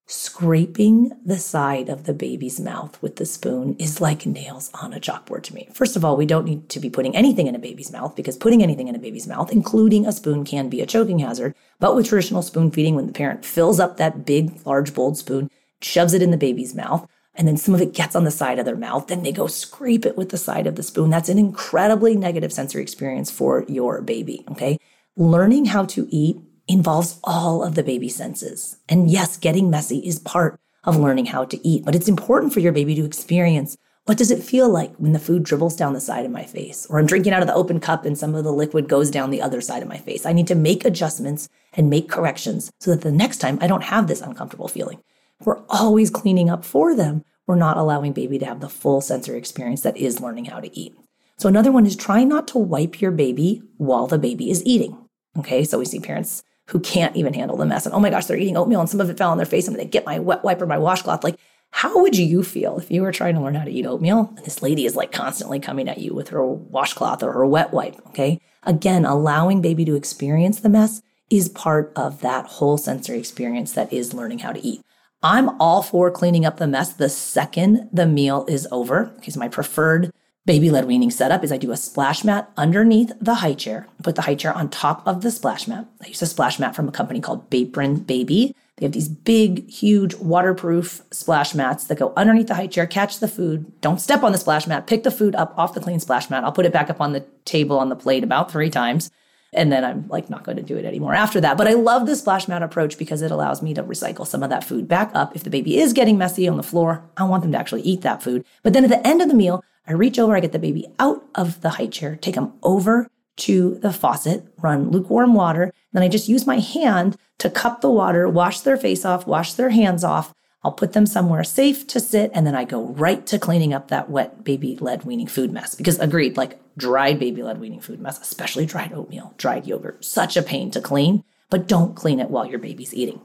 Scraping 0.07 1.11
the 1.25 1.37
side 1.37 1.87
of 1.87 2.05
the 2.05 2.13
baby's 2.13 2.59
mouth 2.59 3.01
with 3.01 3.17
the 3.17 3.25
spoon 3.25 3.75
is 3.77 4.01
like 4.01 4.25
nails 4.25 4.71
on 4.73 4.93
a 4.93 4.99
chalkboard 4.99 5.43
to 5.43 5.53
me. 5.53 5.69
First 5.73 5.95
of 5.95 6.03
all, 6.03 6.17
we 6.17 6.25
don't 6.25 6.45
need 6.45 6.69
to 6.69 6.79
be 6.79 6.89
putting 6.89 7.15
anything 7.15 7.47
in 7.47 7.55
a 7.55 7.59
baby's 7.59 7.91
mouth 7.91 8.15
because 8.15 8.35
putting 8.35 8.63
anything 8.63 8.87
in 8.87 8.95
a 8.95 8.99
baby's 8.99 9.27
mouth, 9.27 9.51
including 9.51 10.05
a 10.05 10.11
spoon, 10.11 10.43
can 10.43 10.69
be 10.69 10.81
a 10.81 10.85
choking 10.85 11.19
hazard. 11.19 11.55
But 11.79 11.95
with 11.95 12.07
traditional 12.07 12.41
spoon 12.41 12.71
feeding, 12.71 12.95
when 12.95 13.07
the 13.07 13.13
parent 13.13 13.45
fills 13.45 13.79
up 13.79 13.97
that 13.97 14.25
big, 14.25 14.65
large, 14.65 14.93
bold 14.93 15.17
spoon, 15.17 15.49
shoves 15.81 16.13
it 16.13 16.21
in 16.21 16.31
the 16.31 16.37
baby's 16.37 16.75
mouth, 16.75 17.07
and 17.35 17.47
then 17.47 17.57
some 17.57 17.73
of 17.73 17.81
it 17.81 17.93
gets 17.93 18.15
on 18.15 18.23
the 18.23 18.31
side 18.31 18.59
of 18.59 18.65
their 18.65 18.75
mouth, 18.75 19.07
then 19.07 19.23
they 19.23 19.31
go 19.31 19.47
scrape 19.47 20.05
it 20.05 20.17
with 20.17 20.29
the 20.29 20.37
side 20.37 20.67
of 20.67 20.75
the 20.75 20.83
spoon. 20.83 21.09
That's 21.09 21.29
an 21.29 21.39
incredibly 21.39 22.15
negative 22.15 22.51
sensory 22.51 22.81
experience 22.81 23.31
for 23.31 23.63
your 23.67 24.01
baby. 24.01 24.43
Okay. 24.51 24.77
Learning 25.15 25.65
how 25.65 25.85
to 25.85 26.07
eat 26.09 26.37
involves 26.67 27.19
all 27.23 27.63
of 27.63 27.75
the 27.75 27.83
baby 27.83 28.09
senses. 28.09 28.77
And 28.87 29.09
yes, 29.09 29.37
getting 29.37 29.69
messy 29.69 29.99
is 29.99 30.19
part 30.19 30.59
of 30.83 30.97
learning 30.97 31.27
how 31.27 31.45
to 31.45 31.67
eat, 31.67 31.85
but 31.85 31.95
it's 31.95 32.07
important 32.07 32.53
for 32.53 32.59
your 32.59 32.71
baby 32.71 32.95
to 32.95 33.05
experience 33.05 33.77
what 34.05 34.17
does 34.17 34.31
it 34.31 34.41
feel 34.41 34.67
like 34.67 34.95
when 34.95 35.13
the 35.13 35.19
food 35.19 35.43
dribbles 35.43 35.75
down 35.75 35.93
the 35.93 36.01
side 36.01 36.25
of 36.25 36.31
my 36.31 36.43
face? 36.43 36.87
Or 36.89 36.97
I'm 36.97 37.05
drinking 37.05 37.33
out 37.33 37.43
of 37.43 37.47
the 37.47 37.53
open 37.53 37.79
cup 37.79 38.03
and 38.03 38.17
some 38.17 38.33
of 38.33 38.43
the 38.43 38.51
liquid 38.51 38.87
goes 38.87 39.11
down 39.11 39.29
the 39.29 39.43
other 39.43 39.61
side 39.61 39.83
of 39.83 39.87
my 39.87 39.97
face. 39.97 40.25
I 40.25 40.33
need 40.33 40.47
to 40.47 40.55
make 40.55 40.83
adjustments 40.85 41.49
and 41.73 41.89
make 41.89 42.09
corrections 42.09 42.71
so 42.79 42.91
that 42.91 43.01
the 43.01 43.11
next 43.11 43.37
time 43.37 43.59
I 43.61 43.67
don't 43.67 43.83
have 43.83 44.07
this 44.07 44.21
uncomfortable 44.21 44.67
feeling 44.67 45.03
we're 45.45 45.61
always 45.69 46.09
cleaning 46.09 46.49
up 46.49 46.63
for 46.63 46.95
them. 46.95 47.23
We're 47.47 47.55
not 47.55 47.77
allowing 47.77 48.13
baby 48.13 48.39
to 48.39 48.45
have 48.45 48.59
the 48.59 48.69
full 48.69 49.01
sensory 49.01 49.37
experience 49.37 49.81
that 49.81 49.97
is 49.97 50.21
learning 50.21 50.45
how 50.45 50.59
to 50.59 50.77
eat. 50.77 50.95
So 51.37 51.49
another 51.49 51.71
one 51.71 51.85
is 51.85 51.95
try 51.95 52.23
not 52.23 52.47
to 52.49 52.59
wipe 52.59 53.01
your 53.01 53.11
baby 53.11 53.61
while 53.77 54.07
the 54.07 54.19
baby 54.19 54.51
is 54.51 54.63
eating. 54.65 54.97
Okay, 55.37 55.63
so 55.63 55.79
we 55.79 55.85
see 55.85 55.99
parents 55.99 56.43
who 56.67 56.79
can't 56.79 57.15
even 57.15 57.33
handle 57.33 57.57
the 57.57 57.65
mess 57.65 57.85
and 57.85 57.95
oh 57.95 57.99
my 57.99 58.09
gosh, 58.09 58.25
they're 58.25 58.37
eating 58.37 58.57
oatmeal 58.57 58.79
and 58.79 58.89
some 58.89 59.01
of 59.01 59.09
it 59.09 59.17
fell 59.17 59.31
on 59.31 59.37
their 59.37 59.45
face. 59.45 59.67
I'm 59.67 59.73
gonna 59.73 59.85
get 59.85 60.05
my 60.05 60.19
wet 60.19 60.43
wiper, 60.43 60.65
my 60.65 60.77
washcloth. 60.77 61.23
Like, 61.23 61.37
how 61.71 62.01
would 62.01 62.17
you 62.17 62.43
feel 62.43 62.77
if 62.77 62.91
you 62.91 63.01
were 63.01 63.11
trying 63.11 63.35
to 63.35 63.41
learn 63.41 63.55
how 63.55 63.63
to 63.63 63.71
eat 63.71 63.85
oatmeal 63.85 64.33
and 64.37 64.45
this 64.45 64.61
lady 64.61 64.85
is 64.85 64.95
like 64.95 65.11
constantly 65.11 65.59
coming 65.59 65.89
at 65.89 65.97
you 65.97 66.13
with 66.13 66.29
her 66.29 66.45
washcloth 66.45 67.23
or 67.23 67.31
her 67.31 67.45
wet 67.45 67.73
wipe? 67.73 67.95
Okay, 68.07 68.39
again, 68.63 69.05
allowing 69.05 69.61
baby 69.61 69.83
to 69.85 69.95
experience 69.95 70.59
the 70.59 70.69
mess 70.69 71.01
is 71.29 71.49
part 71.49 71.91
of 71.95 72.21
that 72.21 72.45
whole 72.45 72.77
sensory 72.77 73.17
experience 73.17 73.71
that 73.71 73.91
is 73.91 74.13
learning 74.13 74.39
how 74.39 74.51
to 74.51 74.63
eat. 74.63 74.81
I'm 75.23 75.49
all 75.61 75.83
for 75.83 76.09
cleaning 76.09 76.45
up 76.45 76.57
the 76.57 76.65
mess 76.65 76.93
the 76.93 77.07
second 77.07 77.89
the 77.93 78.07
meal 78.07 78.43
is 78.47 78.67
over 78.71 79.13
because 79.17 79.37
my 79.37 79.47
preferred 79.47 80.11
baby 80.47 80.71
led 80.71 80.85
weaning 80.85 81.11
setup 81.11 81.43
is 81.43 81.51
I 81.51 81.57
do 81.57 81.71
a 81.71 81.77
splash 81.77 82.23
mat 82.23 82.49
underneath 82.57 83.11
the 83.21 83.35
high 83.35 83.53
chair, 83.53 83.87
put 84.01 84.15
the 84.15 84.23
high 84.23 84.33
chair 84.33 84.51
on 84.51 84.69
top 84.69 85.05
of 85.05 85.21
the 85.21 85.29
splash 85.29 85.67
mat. 85.67 85.85
I 86.03 86.07
use 86.07 86.23
a 86.23 86.25
splash 86.25 86.57
mat 86.57 86.75
from 86.75 86.87
a 86.87 86.91
company 86.91 87.19
called 87.19 87.51
Bapron 87.51 88.07
Baby. 88.07 88.55
They 88.77 88.85
have 88.87 88.93
these 88.93 89.09
big, 89.09 89.69
huge 89.69 90.15
waterproof 90.15 91.03
splash 91.11 91.53
mats 91.53 91.83
that 91.85 91.99
go 91.99 92.13
underneath 92.17 92.47
the 92.47 92.55
high 92.55 92.65
chair, 92.65 92.87
catch 92.87 93.19
the 93.19 93.27
food. 93.27 93.79
Don't 93.79 94.01
step 94.01 94.23
on 94.23 94.31
the 94.31 94.39
splash 94.39 94.65
mat, 94.65 94.87
pick 94.87 95.03
the 95.03 95.11
food 95.11 95.35
up 95.35 95.53
off 95.55 95.75
the 95.75 95.81
clean 95.81 95.99
splash 95.99 96.31
mat. 96.31 96.43
I'll 96.43 96.51
put 96.51 96.65
it 96.65 96.73
back 96.73 96.89
up 96.89 96.99
on 96.99 97.13
the 97.13 97.23
table 97.45 97.77
on 97.77 97.89
the 97.89 97.95
plate 97.95 98.23
about 98.23 98.51
three 98.51 98.71
times. 98.71 99.11
And 99.53 99.71
then 99.71 99.83
I'm 99.83 100.07
like 100.07 100.29
not 100.29 100.43
going 100.43 100.57
to 100.57 100.63
do 100.63 100.77
it 100.77 100.85
anymore 100.85 101.13
after 101.13 101.41
that. 101.41 101.57
But 101.57 101.67
I 101.67 101.73
love 101.73 102.05
the 102.05 102.15
splash 102.15 102.47
mat 102.47 102.63
approach 102.63 102.97
because 102.97 103.21
it 103.21 103.31
allows 103.31 103.61
me 103.61 103.73
to 103.73 103.83
recycle 103.83 104.25
some 104.25 104.43
of 104.43 104.49
that 104.49 104.63
food 104.63 104.87
back 104.87 105.11
up. 105.13 105.35
If 105.35 105.43
the 105.43 105.49
baby 105.49 105.77
is 105.77 105.93
getting 105.93 106.17
messy 106.17 106.47
on 106.47 106.57
the 106.57 106.63
floor, 106.63 107.03
I 107.17 107.23
want 107.23 107.43
them 107.43 107.51
to 107.51 107.57
actually 107.57 107.81
eat 107.81 108.01
that 108.01 108.23
food. 108.23 108.45
But 108.63 108.73
then 108.73 108.85
at 108.85 108.89
the 108.89 109.05
end 109.05 109.21
of 109.21 109.27
the 109.27 109.35
meal, 109.35 109.63
I 109.87 109.93
reach 109.93 110.19
over, 110.19 110.35
I 110.35 110.39
get 110.39 110.53
the 110.53 110.59
baby 110.59 110.85
out 110.99 111.25
of 111.35 111.61
the 111.61 111.71
high 111.71 111.87
chair, 111.87 112.15
take 112.15 112.35
them 112.35 112.53
over 112.63 113.07
to 113.37 113.75
the 113.79 113.91
faucet, 113.91 114.45
run 114.61 114.89
lukewarm 114.89 115.33
water. 115.33 115.73
Then 115.91 116.03
I 116.03 116.07
just 116.07 116.29
use 116.29 116.45
my 116.45 116.59
hand 116.59 117.17
to 117.39 117.49
cup 117.49 117.81
the 117.81 117.89
water, 117.89 118.29
wash 118.29 118.61
their 118.61 118.77
face 118.77 119.03
off, 119.03 119.25
wash 119.25 119.53
their 119.53 119.71
hands 119.71 120.03
off. 120.03 120.33
I'll 120.63 120.71
put 120.71 120.93
them 120.93 121.07
somewhere 121.07 121.43
safe 121.43 121.87
to 121.87 121.99
sit, 121.99 122.29
and 122.35 122.45
then 122.45 122.55
I 122.55 122.65
go 122.65 122.85
right 122.89 123.25
to 123.25 123.39
cleaning 123.39 123.73
up 123.73 123.87
that 123.87 124.11
wet 124.11 124.43
baby 124.43 124.77
led 124.79 125.05
weaning 125.05 125.25
food 125.25 125.51
mess. 125.51 125.73
Because 125.73 125.97
agreed, 125.97 126.37
like 126.37 126.59
dried 126.81 127.19
baby 127.19 127.43
led 127.43 127.59
weaning 127.59 127.79
food 127.79 128.01
mess, 128.01 128.19
especially 128.19 128.65
dried 128.65 128.91
oatmeal, 128.91 129.35
dried 129.37 129.67
yogurt, 129.67 130.03
such 130.03 130.35
a 130.35 130.41
pain 130.41 130.71
to 130.71 130.81
clean, 130.81 131.23
but 131.51 131.67
don't 131.67 131.95
clean 131.95 132.19
it 132.19 132.31
while 132.31 132.47
your 132.47 132.57
baby's 132.57 132.93
eating. 132.93 133.21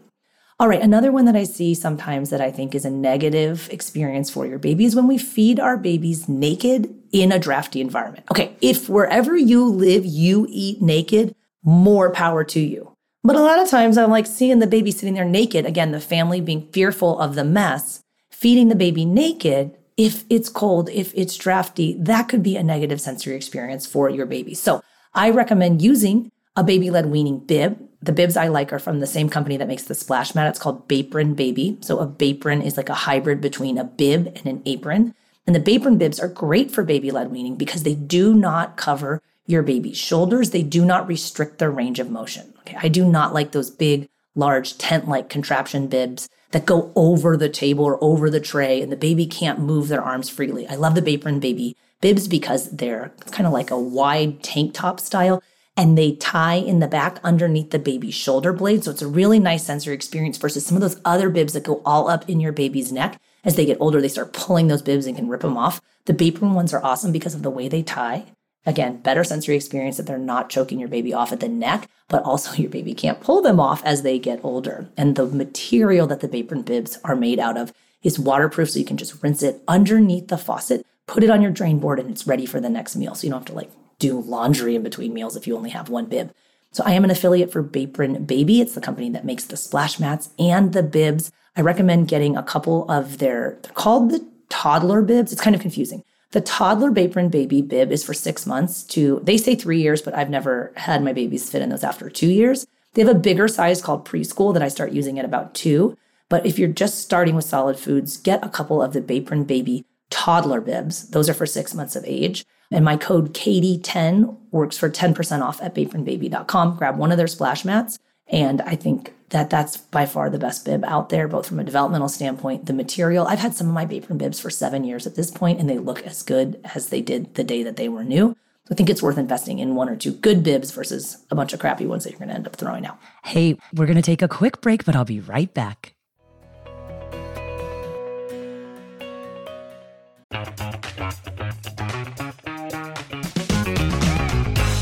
All 0.60 0.68
right, 0.68 0.82
another 0.82 1.10
one 1.10 1.24
that 1.24 1.36
I 1.36 1.44
see 1.44 1.74
sometimes 1.74 2.30
that 2.30 2.40
I 2.40 2.50
think 2.50 2.74
is 2.74 2.84
a 2.84 2.90
negative 2.90 3.68
experience 3.72 4.30
for 4.30 4.46
your 4.46 4.58
baby 4.58 4.84
is 4.84 4.94
when 4.94 5.06
we 5.06 5.16
feed 5.16 5.58
our 5.58 5.76
babies 5.78 6.28
naked 6.28 6.94
in 7.12 7.32
a 7.32 7.38
drafty 7.38 7.80
environment. 7.80 8.26
Okay, 8.30 8.54
if 8.60 8.88
wherever 8.90 9.36
you 9.36 9.66
live, 9.66 10.04
you 10.04 10.46
eat 10.50 10.82
naked, 10.82 11.34
more 11.62 12.10
power 12.10 12.44
to 12.44 12.60
you. 12.60 12.92
But 13.24 13.36
a 13.36 13.40
lot 13.40 13.58
of 13.58 13.68
times 13.70 13.96
I'm 13.96 14.10
like 14.10 14.26
seeing 14.26 14.58
the 14.58 14.66
baby 14.66 14.90
sitting 14.90 15.14
there 15.14 15.24
naked, 15.24 15.64
again, 15.64 15.92
the 15.92 16.00
family 16.00 16.40
being 16.40 16.68
fearful 16.72 17.18
of 17.18 17.34
the 17.34 17.44
mess, 17.44 18.02
feeding 18.30 18.68
the 18.68 18.74
baby 18.74 19.04
naked 19.04 19.76
if 19.96 20.24
it's 20.28 20.48
cold, 20.48 20.90
if 20.90 21.12
it's 21.14 21.36
drafty, 21.36 21.96
that 21.98 22.28
could 22.28 22.42
be 22.42 22.56
a 22.56 22.62
negative 22.62 23.00
sensory 23.00 23.34
experience 23.34 23.86
for 23.86 24.10
your 24.10 24.26
baby. 24.26 24.54
So 24.54 24.82
I 25.14 25.30
recommend 25.30 25.82
using 25.82 26.30
a 26.54 26.64
baby 26.64 26.90
led 26.90 27.06
weaning 27.06 27.38
bib. 27.38 27.78
The 28.02 28.12
bibs 28.12 28.36
I 28.36 28.48
like 28.48 28.72
are 28.72 28.78
from 28.78 29.00
the 29.00 29.06
same 29.06 29.28
company 29.28 29.56
that 29.56 29.68
makes 29.68 29.84
the 29.84 29.94
splash 29.94 30.34
mat. 30.34 30.48
It's 30.48 30.58
called 30.58 30.86
Bapron 30.88 31.34
Baby. 31.34 31.78
So 31.80 31.98
a 31.98 32.06
Bapron 32.06 32.64
is 32.64 32.76
like 32.76 32.88
a 32.88 32.94
hybrid 32.94 33.40
between 33.40 33.78
a 33.78 33.84
bib 33.84 34.26
and 34.36 34.46
an 34.46 34.62
apron. 34.66 35.14
And 35.46 35.54
the 35.54 35.60
Bapron 35.60 35.98
bibs 35.98 36.20
are 36.20 36.28
great 36.28 36.70
for 36.70 36.82
baby 36.82 37.10
led 37.10 37.30
weaning 37.30 37.56
because 37.56 37.82
they 37.82 37.94
do 37.94 38.34
not 38.34 38.76
cover 38.76 39.22
your 39.46 39.62
baby's 39.62 39.96
shoulders. 39.96 40.50
They 40.50 40.62
do 40.62 40.84
not 40.84 41.08
restrict 41.08 41.58
their 41.58 41.70
range 41.70 41.98
of 41.98 42.10
motion. 42.10 42.52
Okay. 42.60 42.76
I 42.80 42.88
do 42.88 43.04
not 43.04 43.32
like 43.32 43.52
those 43.52 43.70
big 43.70 44.08
large 44.34 44.76
tent 44.76 45.08
like 45.08 45.30
contraption 45.30 45.86
bibs 45.86 46.28
that 46.52 46.66
go 46.66 46.92
over 46.94 47.36
the 47.36 47.48
table 47.48 47.84
or 47.84 48.02
over 48.02 48.30
the 48.30 48.40
tray 48.40 48.80
and 48.80 48.90
the 48.90 48.96
baby 48.96 49.26
can't 49.26 49.58
move 49.58 49.88
their 49.88 50.02
arms 50.02 50.28
freely. 50.28 50.66
I 50.68 50.76
love 50.76 50.94
the 50.94 51.02
Bapron 51.02 51.40
Baby 51.40 51.76
bibs 52.00 52.28
because 52.28 52.70
they're 52.70 53.12
kind 53.30 53.46
of 53.46 53.52
like 53.52 53.70
a 53.70 53.78
wide 53.78 54.42
tank 54.42 54.74
top 54.74 55.00
style 55.00 55.42
and 55.76 55.96
they 55.96 56.12
tie 56.12 56.54
in 56.54 56.80
the 56.80 56.88
back 56.88 57.20
underneath 57.22 57.70
the 57.70 57.78
baby's 57.78 58.14
shoulder 58.14 58.52
blade. 58.52 58.84
So 58.84 58.90
it's 58.90 59.02
a 59.02 59.08
really 59.08 59.38
nice 59.38 59.64
sensory 59.64 59.94
experience 59.94 60.38
versus 60.38 60.64
some 60.64 60.76
of 60.76 60.80
those 60.80 61.00
other 61.04 61.28
bibs 61.28 61.52
that 61.52 61.64
go 61.64 61.82
all 61.84 62.08
up 62.08 62.28
in 62.28 62.40
your 62.40 62.52
baby's 62.52 62.92
neck. 62.92 63.20
As 63.44 63.56
they 63.56 63.66
get 63.66 63.78
older, 63.80 64.00
they 64.00 64.08
start 64.08 64.32
pulling 64.32 64.68
those 64.68 64.82
bibs 64.82 65.06
and 65.06 65.16
can 65.16 65.28
rip 65.28 65.42
them 65.42 65.56
off. 65.56 65.80
The 66.06 66.14
Bapron 66.14 66.54
ones 66.54 66.72
are 66.72 66.82
awesome 66.82 67.12
because 67.12 67.34
of 67.34 67.42
the 67.42 67.50
way 67.50 67.68
they 67.68 67.82
tie. 67.82 68.26
Again, 68.66 68.96
better 68.98 69.22
sensory 69.22 69.54
experience 69.54 69.96
that 69.96 70.06
they're 70.06 70.18
not 70.18 70.50
choking 70.50 70.80
your 70.80 70.88
baby 70.88 71.14
off 71.14 71.32
at 71.32 71.38
the 71.38 71.48
neck, 71.48 71.88
but 72.08 72.24
also 72.24 72.52
your 72.56 72.70
baby 72.70 72.94
can't 72.94 73.20
pull 73.20 73.40
them 73.40 73.60
off 73.60 73.82
as 73.84 74.02
they 74.02 74.18
get 74.18 74.40
older. 74.42 74.90
And 74.96 75.14
the 75.14 75.26
material 75.26 76.06
that 76.08 76.20
the 76.20 76.28
Bapron 76.28 76.64
bibs 76.64 76.98
are 77.04 77.16
made 77.16 77.38
out 77.38 77.56
of 77.56 77.72
is 78.02 78.18
waterproof, 78.18 78.70
so 78.70 78.78
you 78.78 78.84
can 78.84 78.96
just 78.96 79.22
rinse 79.22 79.42
it 79.42 79.62
underneath 79.66 80.28
the 80.28 80.36
faucet, 80.36 80.84
put 81.06 81.24
it 81.24 81.30
on 81.30 81.40
your 81.40 81.50
drain 81.50 81.78
board, 81.78 81.98
and 81.98 82.10
it's 82.10 82.26
ready 82.26 82.46
for 82.46 82.60
the 82.60 82.68
next 82.68 82.96
meal. 82.96 83.14
So 83.14 83.26
you 83.26 83.30
don't 83.30 83.40
have 83.40 83.46
to 83.46 83.54
like 83.54 83.70
do 83.98 84.20
laundry 84.20 84.74
in 84.74 84.82
between 84.82 85.14
meals 85.14 85.36
if 85.36 85.46
you 85.46 85.56
only 85.56 85.70
have 85.70 85.88
one 85.88 86.06
bib. 86.06 86.32
So 86.72 86.84
I 86.84 86.92
am 86.92 87.04
an 87.04 87.10
affiliate 87.10 87.50
for 87.50 87.62
Bapron 87.62 88.26
Baby. 88.26 88.60
It's 88.60 88.74
the 88.74 88.80
company 88.80 89.08
that 89.10 89.24
makes 89.24 89.44
the 89.44 89.56
splash 89.56 89.98
mats 89.98 90.28
and 90.38 90.72
the 90.72 90.82
bibs. 90.82 91.32
I 91.56 91.62
recommend 91.62 92.08
getting 92.08 92.36
a 92.36 92.42
couple 92.42 92.88
of 92.90 93.18
their, 93.18 93.58
they're 93.62 93.72
called 93.72 94.10
the 94.10 94.26
toddler 94.50 95.00
bibs. 95.00 95.32
It's 95.32 95.40
kind 95.40 95.56
of 95.56 95.62
confusing. 95.62 96.04
The 96.32 96.40
toddler 96.40 96.90
Bapron 96.90 97.30
baby 97.30 97.62
bib 97.62 97.92
is 97.92 98.04
for 98.04 98.12
six 98.12 98.46
months 98.46 98.82
to, 98.84 99.20
they 99.22 99.36
say 99.36 99.54
three 99.54 99.80
years, 99.80 100.02
but 100.02 100.14
I've 100.14 100.30
never 100.30 100.72
had 100.76 101.02
my 101.02 101.12
babies 101.12 101.48
fit 101.48 101.62
in 101.62 101.68
those 101.68 101.84
after 101.84 102.10
two 102.10 102.30
years. 102.30 102.66
They 102.94 103.02
have 103.02 103.14
a 103.14 103.18
bigger 103.18 103.46
size 103.46 103.80
called 103.80 104.04
preschool 104.04 104.52
that 104.54 104.62
I 104.62 104.68
start 104.68 104.92
using 104.92 105.18
at 105.18 105.24
about 105.24 105.54
two. 105.54 105.96
But 106.28 106.44
if 106.44 106.58
you're 106.58 106.68
just 106.68 107.00
starting 107.00 107.36
with 107.36 107.44
solid 107.44 107.78
foods, 107.78 108.16
get 108.16 108.44
a 108.44 108.48
couple 108.48 108.82
of 108.82 108.92
the 108.92 109.00
Bapron 109.00 109.46
baby 109.46 109.84
toddler 110.10 110.60
bibs. 110.60 111.10
Those 111.10 111.28
are 111.28 111.34
for 111.34 111.46
six 111.46 111.74
months 111.74 111.94
of 111.94 112.04
age. 112.06 112.44
And 112.72 112.84
my 112.84 112.96
code 112.96 113.32
Katie10 113.32 114.36
works 114.50 114.76
for 114.76 114.90
10% 114.90 115.42
off 115.42 115.62
at 115.62 115.74
bapronbaby.com. 115.74 116.76
Grab 116.76 116.98
one 116.98 117.12
of 117.12 117.18
their 117.18 117.28
splash 117.28 117.64
mats. 117.64 117.98
And 118.28 118.60
I 118.62 118.74
think 118.74 119.14
that 119.30 119.50
that's 119.50 119.76
by 119.76 120.06
far 120.06 120.30
the 120.30 120.38
best 120.38 120.64
bib 120.64 120.84
out 120.84 121.08
there, 121.08 121.28
both 121.28 121.46
from 121.46 121.58
a 121.58 121.64
developmental 121.64 122.08
standpoint, 122.08 122.66
the 122.66 122.72
material. 122.72 123.26
I've 123.26 123.38
had 123.38 123.54
some 123.54 123.68
of 123.68 123.74
my 123.74 123.86
Bapron 123.86 124.18
bibs 124.18 124.40
for 124.40 124.50
seven 124.50 124.84
years 124.84 125.06
at 125.06 125.14
this 125.14 125.30
point, 125.30 125.60
and 125.60 125.68
they 125.68 125.78
look 125.78 126.02
as 126.02 126.22
good 126.22 126.60
as 126.74 126.88
they 126.88 127.00
did 127.00 127.34
the 127.34 127.44
day 127.44 127.62
that 127.62 127.76
they 127.76 127.88
were 127.88 128.04
new. 128.04 128.36
So 128.64 128.72
I 128.72 128.74
think 128.74 128.90
it's 128.90 129.02
worth 129.02 129.18
investing 129.18 129.60
in 129.60 129.76
one 129.76 129.88
or 129.88 129.96
two 129.96 130.12
good 130.12 130.42
bibs 130.42 130.72
versus 130.72 131.24
a 131.30 131.36
bunch 131.36 131.52
of 131.52 131.60
crappy 131.60 131.86
ones 131.86 132.02
that 132.04 132.10
you're 132.10 132.18
going 132.18 132.30
to 132.30 132.34
end 132.34 132.46
up 132.46 132.56
throwing 132.56 132.84
out. 132.84 132.98
Hey, 133.24 133.56
we're 133.72 133.86
going 133.86 133.96
to 133.96 134.02
take 134.02 134.22
a 134.22 134.28
quick 134.28 134.60
break, 134.60 134.84
but 134.84 134.96
I'll 134.96 135.04
be 135.04 135.20
right 135.20 135.52
back. 135.54 135.92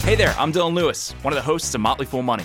Hey 0.04 0.16
there, 0.16 0.34
I'm 0.38 0.52
Dylan 0.52 0.74
Lewis, 0.74 1.12
one 1.22 1.32
of 1.32 1.36
the 1.36 1.42
hosts 1.42 1.74
of 1.74 1.80
Motley 1.80 2.06
Fool 2.06 2.22
Money. 2.22 2.44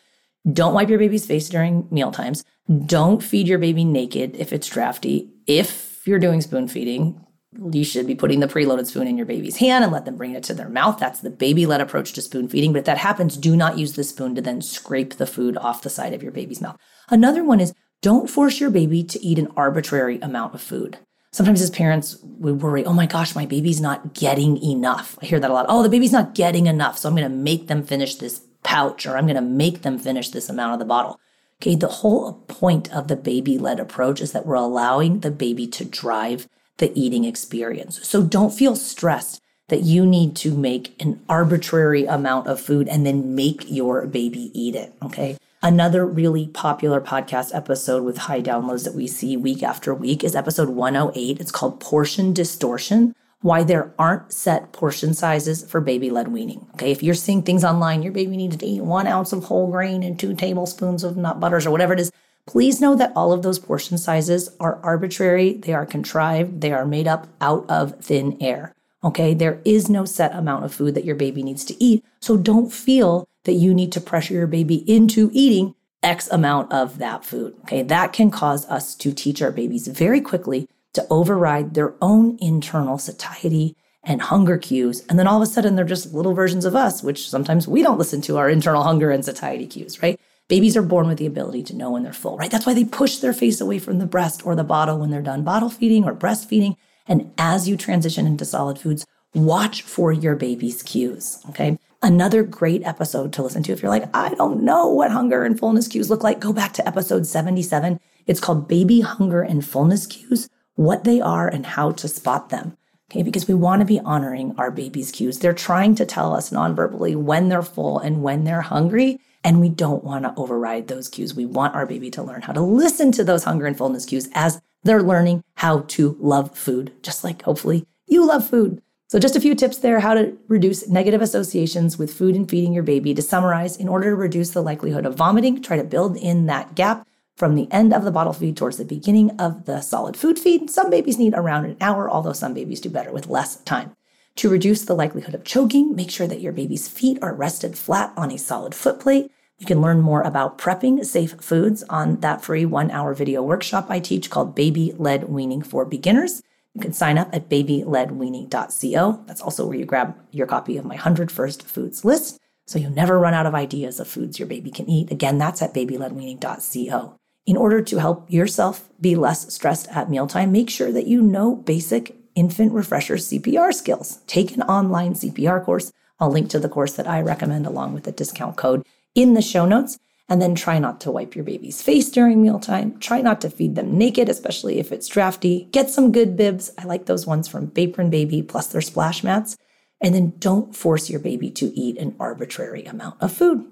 don't 0.49 0.73
wipe 0.73 0.89
your 0.89 0.99
baby's 0.99 1.25
face 1.25 1.49
during 1.49 1.87
meal 1.91 2.11
times. 2.11 2.43
Don't 2.85 3.23
feed 3.23 3.47
your 3.47 3.59
baby 3.59 3.83
naked 3.83 4.35
if 4.37 4.53
it's 4.53 4.67
drafty. 4.67 5.29
If 5.45 6.01
you're 6.07 6.19
doing 6.19 6.41
spoon 6.41 6.67
feeding, 6.67 7.23
you 7.71 7.83
should 7.83 8.07
be 8.07 8.15
putting 8.15 8.39
the 8.39 8.47
preloaded 8.47 8.87
spoon 8.87 9.07
in 9.07 9.17
your 9.17 9.25
baby's 9.25 9.57
hand 9.57 9.83
and 9.83 9.91
let 9.91 10.05
them 10.05 10.15
bring 10.15 10.33
it 10.33 10.43
to 10.45 10.53
their 10.53 10.69
mouth. 10.69 10.97
That's 10.97 11.19
the 11.19 11.29
baby 11.29 11.65
led 11.65 11.81
approach 11.81 12.13
to 12.13 12.21
spoon 12.21 12.47
feeding. 12.47 12.71
But 12.71 12.79
if 12.79 12.85
that 12.85 12.97
happens, 12.97 13.37
do 13.37 13.55
not 13.55 13.77
use 13.77 13.93
the 13.93 14.03
spoon 14.03 14.35
to 14.35 14.41
then 14.41 14.61
scrape 14.61 15.15
the 15.15 15.27
food 15.27 15.57
off 15.57 15.83
the 15.83 15.89
side 15.89 16.13
of 16.13 16.23
your 16.23 16.31
baby's 16.31 16.61
mouth. 16.61 16.77
Another 17.09 17.43
one 17.43 17.59
is 17.59 17.73
don't 18.01 18.29
force 18.29 18.59
your 18.59 18.71
baby 18.71 19.03
to 19.03 19.23
eat 19.23 19.37
an 19.37 19.51
arbitrary 19.55 20.19
amount 20.21 20.55
of 20.55 20.61
food. 20.61 20.97
Sometimes 21.33 21.61
as 21.61 21.69
parents, 21.69 22.17
we 22.23 22.51
worry, 22.51 22.83
oh 22.83 22.93
my 22.93 23.05
gosh, 23.05 23.35
my 23.35 23.45
baby's 23.45 23.79
not 23.79 24.13
getting 24.13 24.61
enough. 24.63 25.17
I 25.21 25.25
hear 25.25 25.39
that 25.39 25.51
a 25.51 25.53
lot. 25.53 25.65
Oh, 25.69 25.83
the 25.83 25.89
baby's 25.89 26.11
not 26.11 26.35
getting 26.35 26.65
enough. 26.65 26.97
So 26.97 27.07
I'm 27.07 27.15
going 27.15 27.29
to 27.29 27.35
make 27.35 27.67
them 27.67 27.83
finish 27.83 28.15
this 28.15 28.41
pouch 28.71 29.05
or 29.05 29.17
I'm 29.17 29.25
going 29.25 29.35
to 29.35 29.41
make 29.41 29.81
them 29.81 29.99
finish 29.99 30.29
this 30.29 30.47
amount 30.47 30.73
of 30.73 30.79
the 30.79 30.85
bottle. 30.85 31.19
Okay, 31.61 31.75
the 31.75 31.87
whole 31.87 32.33
point 32.47 32.91
of 32.93 33.09
the 33.09 33.17
baby 33.17 33.57
led 33.57 33.81
approach 33.81 34.21
is 34.21 34.31
that 34.31 34.45
we're 34.45 34.55
allowing 34.55 35.19
the 35.19 35.29
baby 35.29 35.67
to 35.67 35.83
drive 35.83 36.47
the 36.77 36.97
eating 36.97 37.25
experience. 37.25 38.07
So 38.07 38.23
don't 38.23 38.53
feel 38.53 38.77
stressed 38.77 39.41
that 39.67 39.83
you 39.83 40.05
need 40.05 40.37
to 40.37 40.55
make 40.55 40.95
an 41.01 41.21
arbitrary 41.27 42.05
amount 42.05 42.47
of 42.47 42.61
food 42.61 42.87
and 42.87 43.05
then 43.05 43.35
make 43.35 43.65
your 43.67 44.07
baby 44.07 44.51
eat 44.53 44.75
it. 44.75 44.93
Okay. 45.03 45.37
Another 45.61 46.05
really 46.05 46.47
popular 46.47 47.01
podcast 47.01 47.53
episode 47.53 48.03
with 48.03 48.19
high 48.19 48.41
downloads 48.41 48.85
that 48.85 48.95
we 48.95 49.05
see 49.05 49.35
week 49.35 49.63
after 49.63 49.93
week 49.93 50.23
is 50.23 50.33
episode 50.33 50.69
108. 50.69 51.41
It's 51.41 51.51
called 51.51 51.81
Portion 51.81 52.31
Distortion 52.33 53.13
why 53.41 53.63
there 53.63 53.93
aren't 53.97 54.31
set 54.31 54.71
portion 54.71 55.13
sizes 55.13 55.63
for 55.63 55.81
baby 55.81 56.09
led 56.09 56.27
weaning. 56.27 56.67
Okay, 56.73 56.91
if 56.91 57.03
you're 57.03 57.15
seeing 57.15 57.41
things 57.41 57.63
online, 57.63 58.03
your 58.03 58.13
baby 58.13 58.37
needs 58.37 58.57
to 58.57 58.65
eat 58.65 58.81
one 58.81 59.07
ounce 59.07 59.33
of 59.33 59.45
whole 59.45 59.69
grain 59.69 60.03
and 60.03 60.19
two 60.19 60.35
tablespoons 60.35 61.03
of 61.03 61.17
nut 61.17 61.39
butters 61.39 61.65
or 61.65 61.71
whatever 61.71 61.93
it 61.93 61.99
is, 61.99 62.11
please 62.45 62.79
know 62.79 62.95
that 62.95 63.11
all 63.15 63.33
of 63.33 63.41
those 63.41 63.59
portion 63.59 63.97
sizes 63.97 64.49
are 64.59 64.79
arbitrary, 64.83 65.53
they 65.53 65.73
are 65.73 65.85
contrived, 65.85 66.61
they 66.61 66.71
are 66.71 66.85
made 66.85 67.07
up 67.07 67.27
out 67.41 67.67
of 67.69 67.99
thin 68.03 68.37
air. 68.39 68.75
Okay, 69.03 69.33
there 69.33 69.59
is 69.65 69.89
no 69.89 70.05
set 70.05 70.35
amount 70.35 70.63
of 70.63 70.73
food 70.73 70.93
that 70.93 71.05
your 71.05 71.15
baby 71.15 71.41
needs 71.41 71.65
to 71.65 71.83
eat. 71.83 72.05
So 72.19 72.37
don't 72.37 72.71
feel 72.71 73.27
that 73.45 73.53
you 73.53 73.73
need 73.73 73.91
to 73.93 74.01
pressure 74.01 74.35
your 74.35 74.47
baby 74.47 74.87
into 74.91 75.31
eating 75.33 75.73
X 76.03 76.27
amount 76.29 76.71
of 76.71 76.99
that 76.99 77.25
food. 77.25 77.55
Okay, 77.61 77.81
that 77.81 78.13
can 78.13 78.29
cause 78.29 78.67
us 78.67 78.95
to 78.95 79.11
teach 79.11 79.41
our 79.41 79.51
babies 79.51 79.87
very 79.87 80.21
quickly 80.21 80.67
to 80.93 81.05
override 81.09 81.73
their 81.73 81.93
own 82.01 82.37
internal 82.41 82.97
satiety 82.97 83.75
and 84.03 84.21
hunger 84.21 84.57
cues. 84.57 85.05
And 85.07 85.17
then 85.17 85.27
all 85.27 85.41
of 85.41 85.47
a 85.47 85.51
sudden, 85.51 85.75
they're 85.75 85.85
just 85.85 86.13
little 86.13 86.33
versions 86.33 86.65
of 86.65 86.75
us, 86.75 87.03
which 87.03 87.29
sometimes 87.29 87.67
we 87.67 87.83
don't 87.83 87.99
listen 87.99 88.21
to 88.21 88.37
our 88.37 88.49
internal 88.49 88.83
hunger 88.83 89.11
and 89.11 89.23
satiety 89.23 89.67
cues, 89.67 90.01
right? 90.01 90.19
Babies 90.47 90.75
are 90.75 90.81
born 90.81 91.07
with 91.07 91.17
the 91.17 91.27
ability 91.27 91.63
to 91.63 91.75
know 91.75 91.91
when 91.91 92.03
they're 92.03 92.11
full, 92.11 92.37
right? 92.37 92.51
That's 92.51 92.65
why 92.65 92.73
they 92.73 92.83
push 92.83 93.17
their 93.17 93.33
face 93.33 93.61
away 93.61 93.79
from 93.79 93.99
the 93.99 94.05
breast 94.05 94.45
or 94.45 94.55
the 94.55 94.63
bottle 94.63 94.97
when 94.99 95.11
they're 95.11 95.21
done 95.21 95.43
bottle 95.43 95.69
feeding 95.69 96.03
or 96.03 96.15
breastfeeding. 96.15 96.75
And 97.07 97.31
as 97.37 97.69
you 97.69 97.77
transition 97.77 98.25
into 98.25 98.43
solid 98.43 98.77
foods, 98.77 99.05
watch 99.33 99.83
for 99.83 100.11
your 100.11 100.35
baby's 100.35 100.83
cues, 100.83 101.39
okay? 101.49 101.77
Another 102.01 102.43
great 102.43 102.83
episode 102.83 103.31
to 103.33 103.43
listen 103.43 103.61
to 103.63 103.71
if 103.71 103.81
you're 103.81 103.91
like, 103.91 104.09
I 104.15 104.33
don't 104.33 104.63
know 104.63 104.87
what 104.87 105.11
hunger 105.11 105.45
and 105.45 105.57
fullness 105.57 105.87
cues 105.87 106.09
look 106.09 106.23
like, 106.23 106.39
go 106.39 106.51
back 106.51 106.73
to 106.73 106.87
episode 106.87 107.27
77. 107.27 107.99
It's 108.25 108.39
called 108.39 108.67
Baby 108.67 109.01
Hunger 109.01 109.43
and 109.43 109.65
Fullness 109.65 110.07
Cues 110.07 110.49
what 110.75 111.03
they 111.03 111.21
are 111.21 111.47
and 111.47 111.65
how 111.65 111.91
to 111.91 112.07
spot 112.07 112.49
them. 112.49 112.77
Okay, 113.11 113.23
because 113.23 113.47
we 113.47 113.53
want 113.53 113.81
to 113.81 113.85
be 113.85 113.99
honoring 113.99 114.55
our 114.57 114.71
baby's 114.71 115.11
cues. 115.11 115.39
They're 115.39 115.53
trying 115.53 115.95
to 115.95 116.05
tell 116.05 116.33
us 116.33 116.51
non-verbally 116.51 117.15
when 117.15 117.49
they're 117.49 117.61
full 117.61 117.99
and 117.99 118.23
when 118.23 118.45
they're 118.45 118.61
hungry, 118.61 119.19
and 119.43 119.59
we 119.59 119.67
don't 119.67 120.03
want 120.03 120.23
to 120.23 120.33
override 120.37 120.87
those 120.87 121.09
cues. 121.09 121.35
We 121.35 121.45
want 121.45 121.75
our 121.75 121.85
baby 121.85 122.09
to 122.11 122.23
learn 122.23 122.43
how 122.43 122.53
to 122.53 122.61
listen 122.61 123.11
to 123.13 123.23
those 123.25 123.43
hunger 123.43 123.65
and 123.65 123.77
fullness 123.77 124.05
cues 124.05 124.29
as 124.33 124.61
they're 124.83 125.03
learning 125.03 125.43
how 125.55 125.81
to 125.89 126.15
love 126.19 126.57
food, 126.57 126.93
just 127.03 127.23
like 127.23 127.41
hopefully 127.41 127.85
you 128.07 128.25
love 128.25 128.47
food. 128.47 128.81
So, 129.09 129.19
just 129.19 129.35
a 129.35 129.41
few 129.41 129.55
tips 129.55 129.79
there 129.79 129.99
how 129.99 130.13
to 130.13 130.37
reduce 130.47 130.87
negative 130.87 131.21
associations 131.21 131.97
with 131.97 132.13
food 132.13 132.33
and 132.33 132.49
feeding 132.49 132.71
your 132.71 132.83
baby. 132.83 133.13
To 133.13 133.21
summarize, 133.21 133.75
in 133.75 133.89
order 133.89 134.11
to 134.11 134.15
reduce 134.15 134.51
the 134.51 134.63
likelihood 134.63 135.05
of 135.05 135.15
vomiting, 135.15 135.61
try 135.61 135.75
to 135.75 135.83
build 135.83 136.15
in 136.15 136.45
that 136.45 136.75
gap 136.75 137.05
from 137.41 137.55
the 137.55 137.67
end 137.71 137.91
of 137.91 138.03
the 138.03 138.11
bottle 138.11 138.33
feed 138.33 138.55
towards 138.55 138.77
the 138.77 138.85
beginning 138.85 139.31
of 139.39 139.65
the 139.65 139.81
solid 139.81 140.15
food 140.15 140.37
feed. 140.37 140.69
Some 140.69 140.91
babies 140.91 141.17
need 141.17 141.33
around 141.33 141.65
an 141.65 141.75
hour, 141.81 142.07
although 142.07 142.33
some 142.33 142.53
babies 142.53 142.79
do 142.79 142.87
better 142.87 143.11
with 143.11 143.25
less 143.25 143.55
time. 143.61 143.95
To 144.35 144.47
reduce 144.47 144.85
the 144.85 144.93
likelihood 144.93 145.33
of 145.33 145.43
choking, 145.43 145.95
make 145.95 146.11
sure 146.11 146.27
that 146.27 146.39
your 146.39 146.53
baby's 146.53 146.87
feet 146.87 147.17
are 147.23 147.33
rested 147.33 147.75
flat 147.75 148.13
on 148.15 148.29
a 148.29 148.37
solid 148.37 148.75
foot 148.75 148.99
plate. 148.99 149.31
You 149.57 149.65
can 149.65 149.81
learn 149.81 150.01
more 150.01 150.21
about 150.21 150.59
prepping 150.59 151.03
safe 151.03 151.31
foods 151.41 151.81
on 151.89 152.19
that 152.19 152.43
free 152.43 152.63
one 152.63 152.91
hour 152.91 153.15
video 153.15 153.41
workshop 153.41 153.87
I 153.89 153.99
teach 153.99 154.29
called 154.29 154.53
Baby 154.53 154.93
Led 154.99 155.23
Weaning 155.23 155.63
for 155.63 155.83
Beginners. 155.83 156.43
You 156.75 156.81
can 156.81 156.93
sign 156.93 157.17
up 157.17 157.33
at 157.33 157.49
babyledweaning.co. 157.49 159.23
That's 159.25 159.41
also 159.41 159.65
where 159.65 159.77
you 159.79 159.85
grab 159.85 160.15
your 160.29 160.45
copy 160.45 160.77
of 160.77 160.85
my 160.85 160.93
100 160.93 161.31
First 161.31 161.63
Foods 161.63 162.05
list 162.05 162.39
so 162.67 162.77
you 162.77 162.91
never 162.91 163.17
run 163.17 163.33
out 163.33 163.47
of 163.47 163.55
ideas 163.55 163.99
of 163.99 164.07
foods 164.07 164.37
your 164.37 164.47
baby 164.47 164.69
can 164.69 164.87
eat. 164.87 165.11
Again, 165.11 165.39
that's 165.39 165.63
at 165.63 165.73
babyledweaning.co. 165.73 167.17
In 167.45 167.57
order 167.57 167.81
to 167.81 167.97
help 167.97 168.31
yourself 168.31 168.89
be 168.99 169.15
less 169.15 169.51
stressed 169.53 169.87
at 169.89 170.09
mealtime, 170.09 170.51
make 170.51 170.69
sure 170.69 170.91
that 170.91 171.07
you 171.07 171.21
know 171.21 171.55
basic 171.55 172.15
infant 172.35 172.71
refresher 172.71 173.15
CPR 173.15 173.73
skills. 173.73 174.19
Take 174.27 174.55
an 174.55 174.61
online 174.63 175.13
CPR 175.13 175.63
course. 175.63 175.91
I'll 176.19 176.29
link 176.29 176.49
to 176.51 176.59
the 176.59 176.69
course 176.69 176.93
that 176.93 177.07
I 177.07 177.19
recommend 177.21 177.65
along 177.65 177.93
with 177.93 178.03
the 178.03 178.11
discount 178.11 178.57
code 178.57 178.85
in 179.15 179.33
the 179.33 179.41
show 179.41 179.65
notes. 179.65 179.97
And 180.29 180.41
then 180.41 180.55
try 180.55 180.79
not 180.79 181.01
to 181.01 181.11
wipe 181.11 181.35
your 181.35 181.43
baby's 181.43 181.81
face 181.81 182.09
during 182.09 182.41
mealtime. 182.41 182.97
Try 182.99 183.19
not 183.19 183.41
to 183.41 183.49
feed 183.49 183.75
them 183.75 183.97
naked, 183.97 184.29
especially 184.29 184.79
if 184.79 184.93
it's 184.93 185.09
drafty. 185.09 185.67
Get 185.73 185.89
some 185.89 186.13
good 186.13 186.37
bibs. 186.37 186.71
I 186.77 186.85
like 186.85 187.05
those 187.05 187.27
ones 187.27 187.49
from 187.49 187.67
Bapron 187.67 188.09
Baby, 188.09 188.41
plus 188.41 188.67
their 188.67 188.79
splash 188.79 189.25
mats. 189.25 189.57
And 189.99 190.15
then 190.15 190.33
don't 190.39 190.73
force 190.73 191.09
your 191.09 191.19
baby 191.19 191.51
to 191.51 191.77
eat 191.77 191.97
an 191.97 192.15
arbitrary 192.17 192.85
amount 192.85 193.21
of 193.21 193.33
food. 193.33 193.65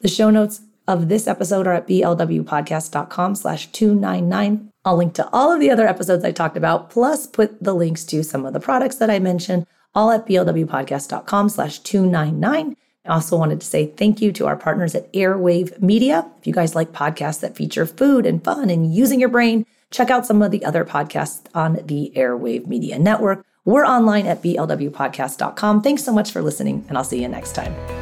The 0.00 0.08
show 0.08 0.30
notes 0.30 0.62
of 0.92 1.08
this 1.08 1.26
episode 1.26 1.66
are 1.66 1.74
at 1.74 1.88
blwpodcast.com 1.88 3.34
slash 3.34 3.66
299. 3.72 4.72
I'll 4.84 4.96
link 4.96 5.14
to 5.14 5.28
all 5.32 5.52
of 5.52 5.60
the 5.60 5.70
other 5.70 5.88
episodes 5.88 6.24
I 6.24 6.32
talked 6.32 6.56
about, 6.56 6.90
plus 6.90 7.26
put 7.26 7.62
the 7.62 7.74
links 7.74 8.04
to 8.04 8.22
some 8.22 8.44
of 8.44 8.52
the 8.52 8.60
products 8.60 8.96
that 8.96 9.10
I 9.10 9.18
mentioned, 9.18 9.66
all 9.94 10.10
at 10.10 10.26
blwpodcast.com 10.26 11.48
slash 11.48 11.78
299. 11.80 12.76
I 13.04 13.08
also 13.12 13.36
wanted 13.36 13.60
to 13.60 13.66
say 13.66 13.86
thank 13.86 14.20
you 14.20 14.32
to 14.32 14.46
our 14.46 14.56
partners 14.56 14.94
at 14.94 15.12
Airwave 15.12 15.80
Media. 15.82 16.30
If 16.38 16.46
you 16.46 16.52
guys 16.52 16.74
like 16.74 16.92
podcasts 16.92 17.40
that 17.40 17.56
feature 17.56 17.86
food 17.86 18.26
and 18.26 18.42
fun 18.44 18.70
and 18.70 18.94
using 18.94 19.18
your 19.18 19.28
brain, 19.28 19.66
check 19.90 20.10
out 20.10 20.26
some 20.26 20.40
of 20.42 20.50
the 20.50 20.64
other 20.64 20.84
podcasts 20.84 21.42
on 21.54 21.80
the 21.84 22.12
Airwave 22.14 22.66
Media 22.66 22.98
Network. 22.98 23.44
We're 23.64 23.86
online 23.86 24.26
at 24.26 24.42
blwpodcast.com. 24.42 25.82
Thanks 25.82 26.04
so 26.04 26.12
much 26.12 26.32
for 26.32 26.42
listening, 26.42 26.84
and 26.88 26.98
I'll 26.98 27.04
see 27.04 27.22
you 27.22 27.28
next 27.28 27.54
time. 27.54 28.01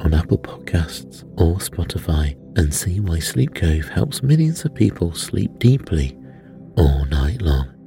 on 0.00 0.14
Apple 0.14 0.38
Podcasts 0.38 1.24
or 1.40 1.56
Spotify 1.56 2.36
and 2.58 2.72
see 2.72 3.00
why 3.00 3.18
Sleep 3.18 3.54
Cove 3.54 3.88
helps 3.88 4.22
millions 4.22 4.64
of 4.64 4.74
people 4.74 5.14
sleep 5.14 5.58
deeply 5.58 6.16
all 6.76 7.04
night 7.06 7.42
long. 7.42 7.79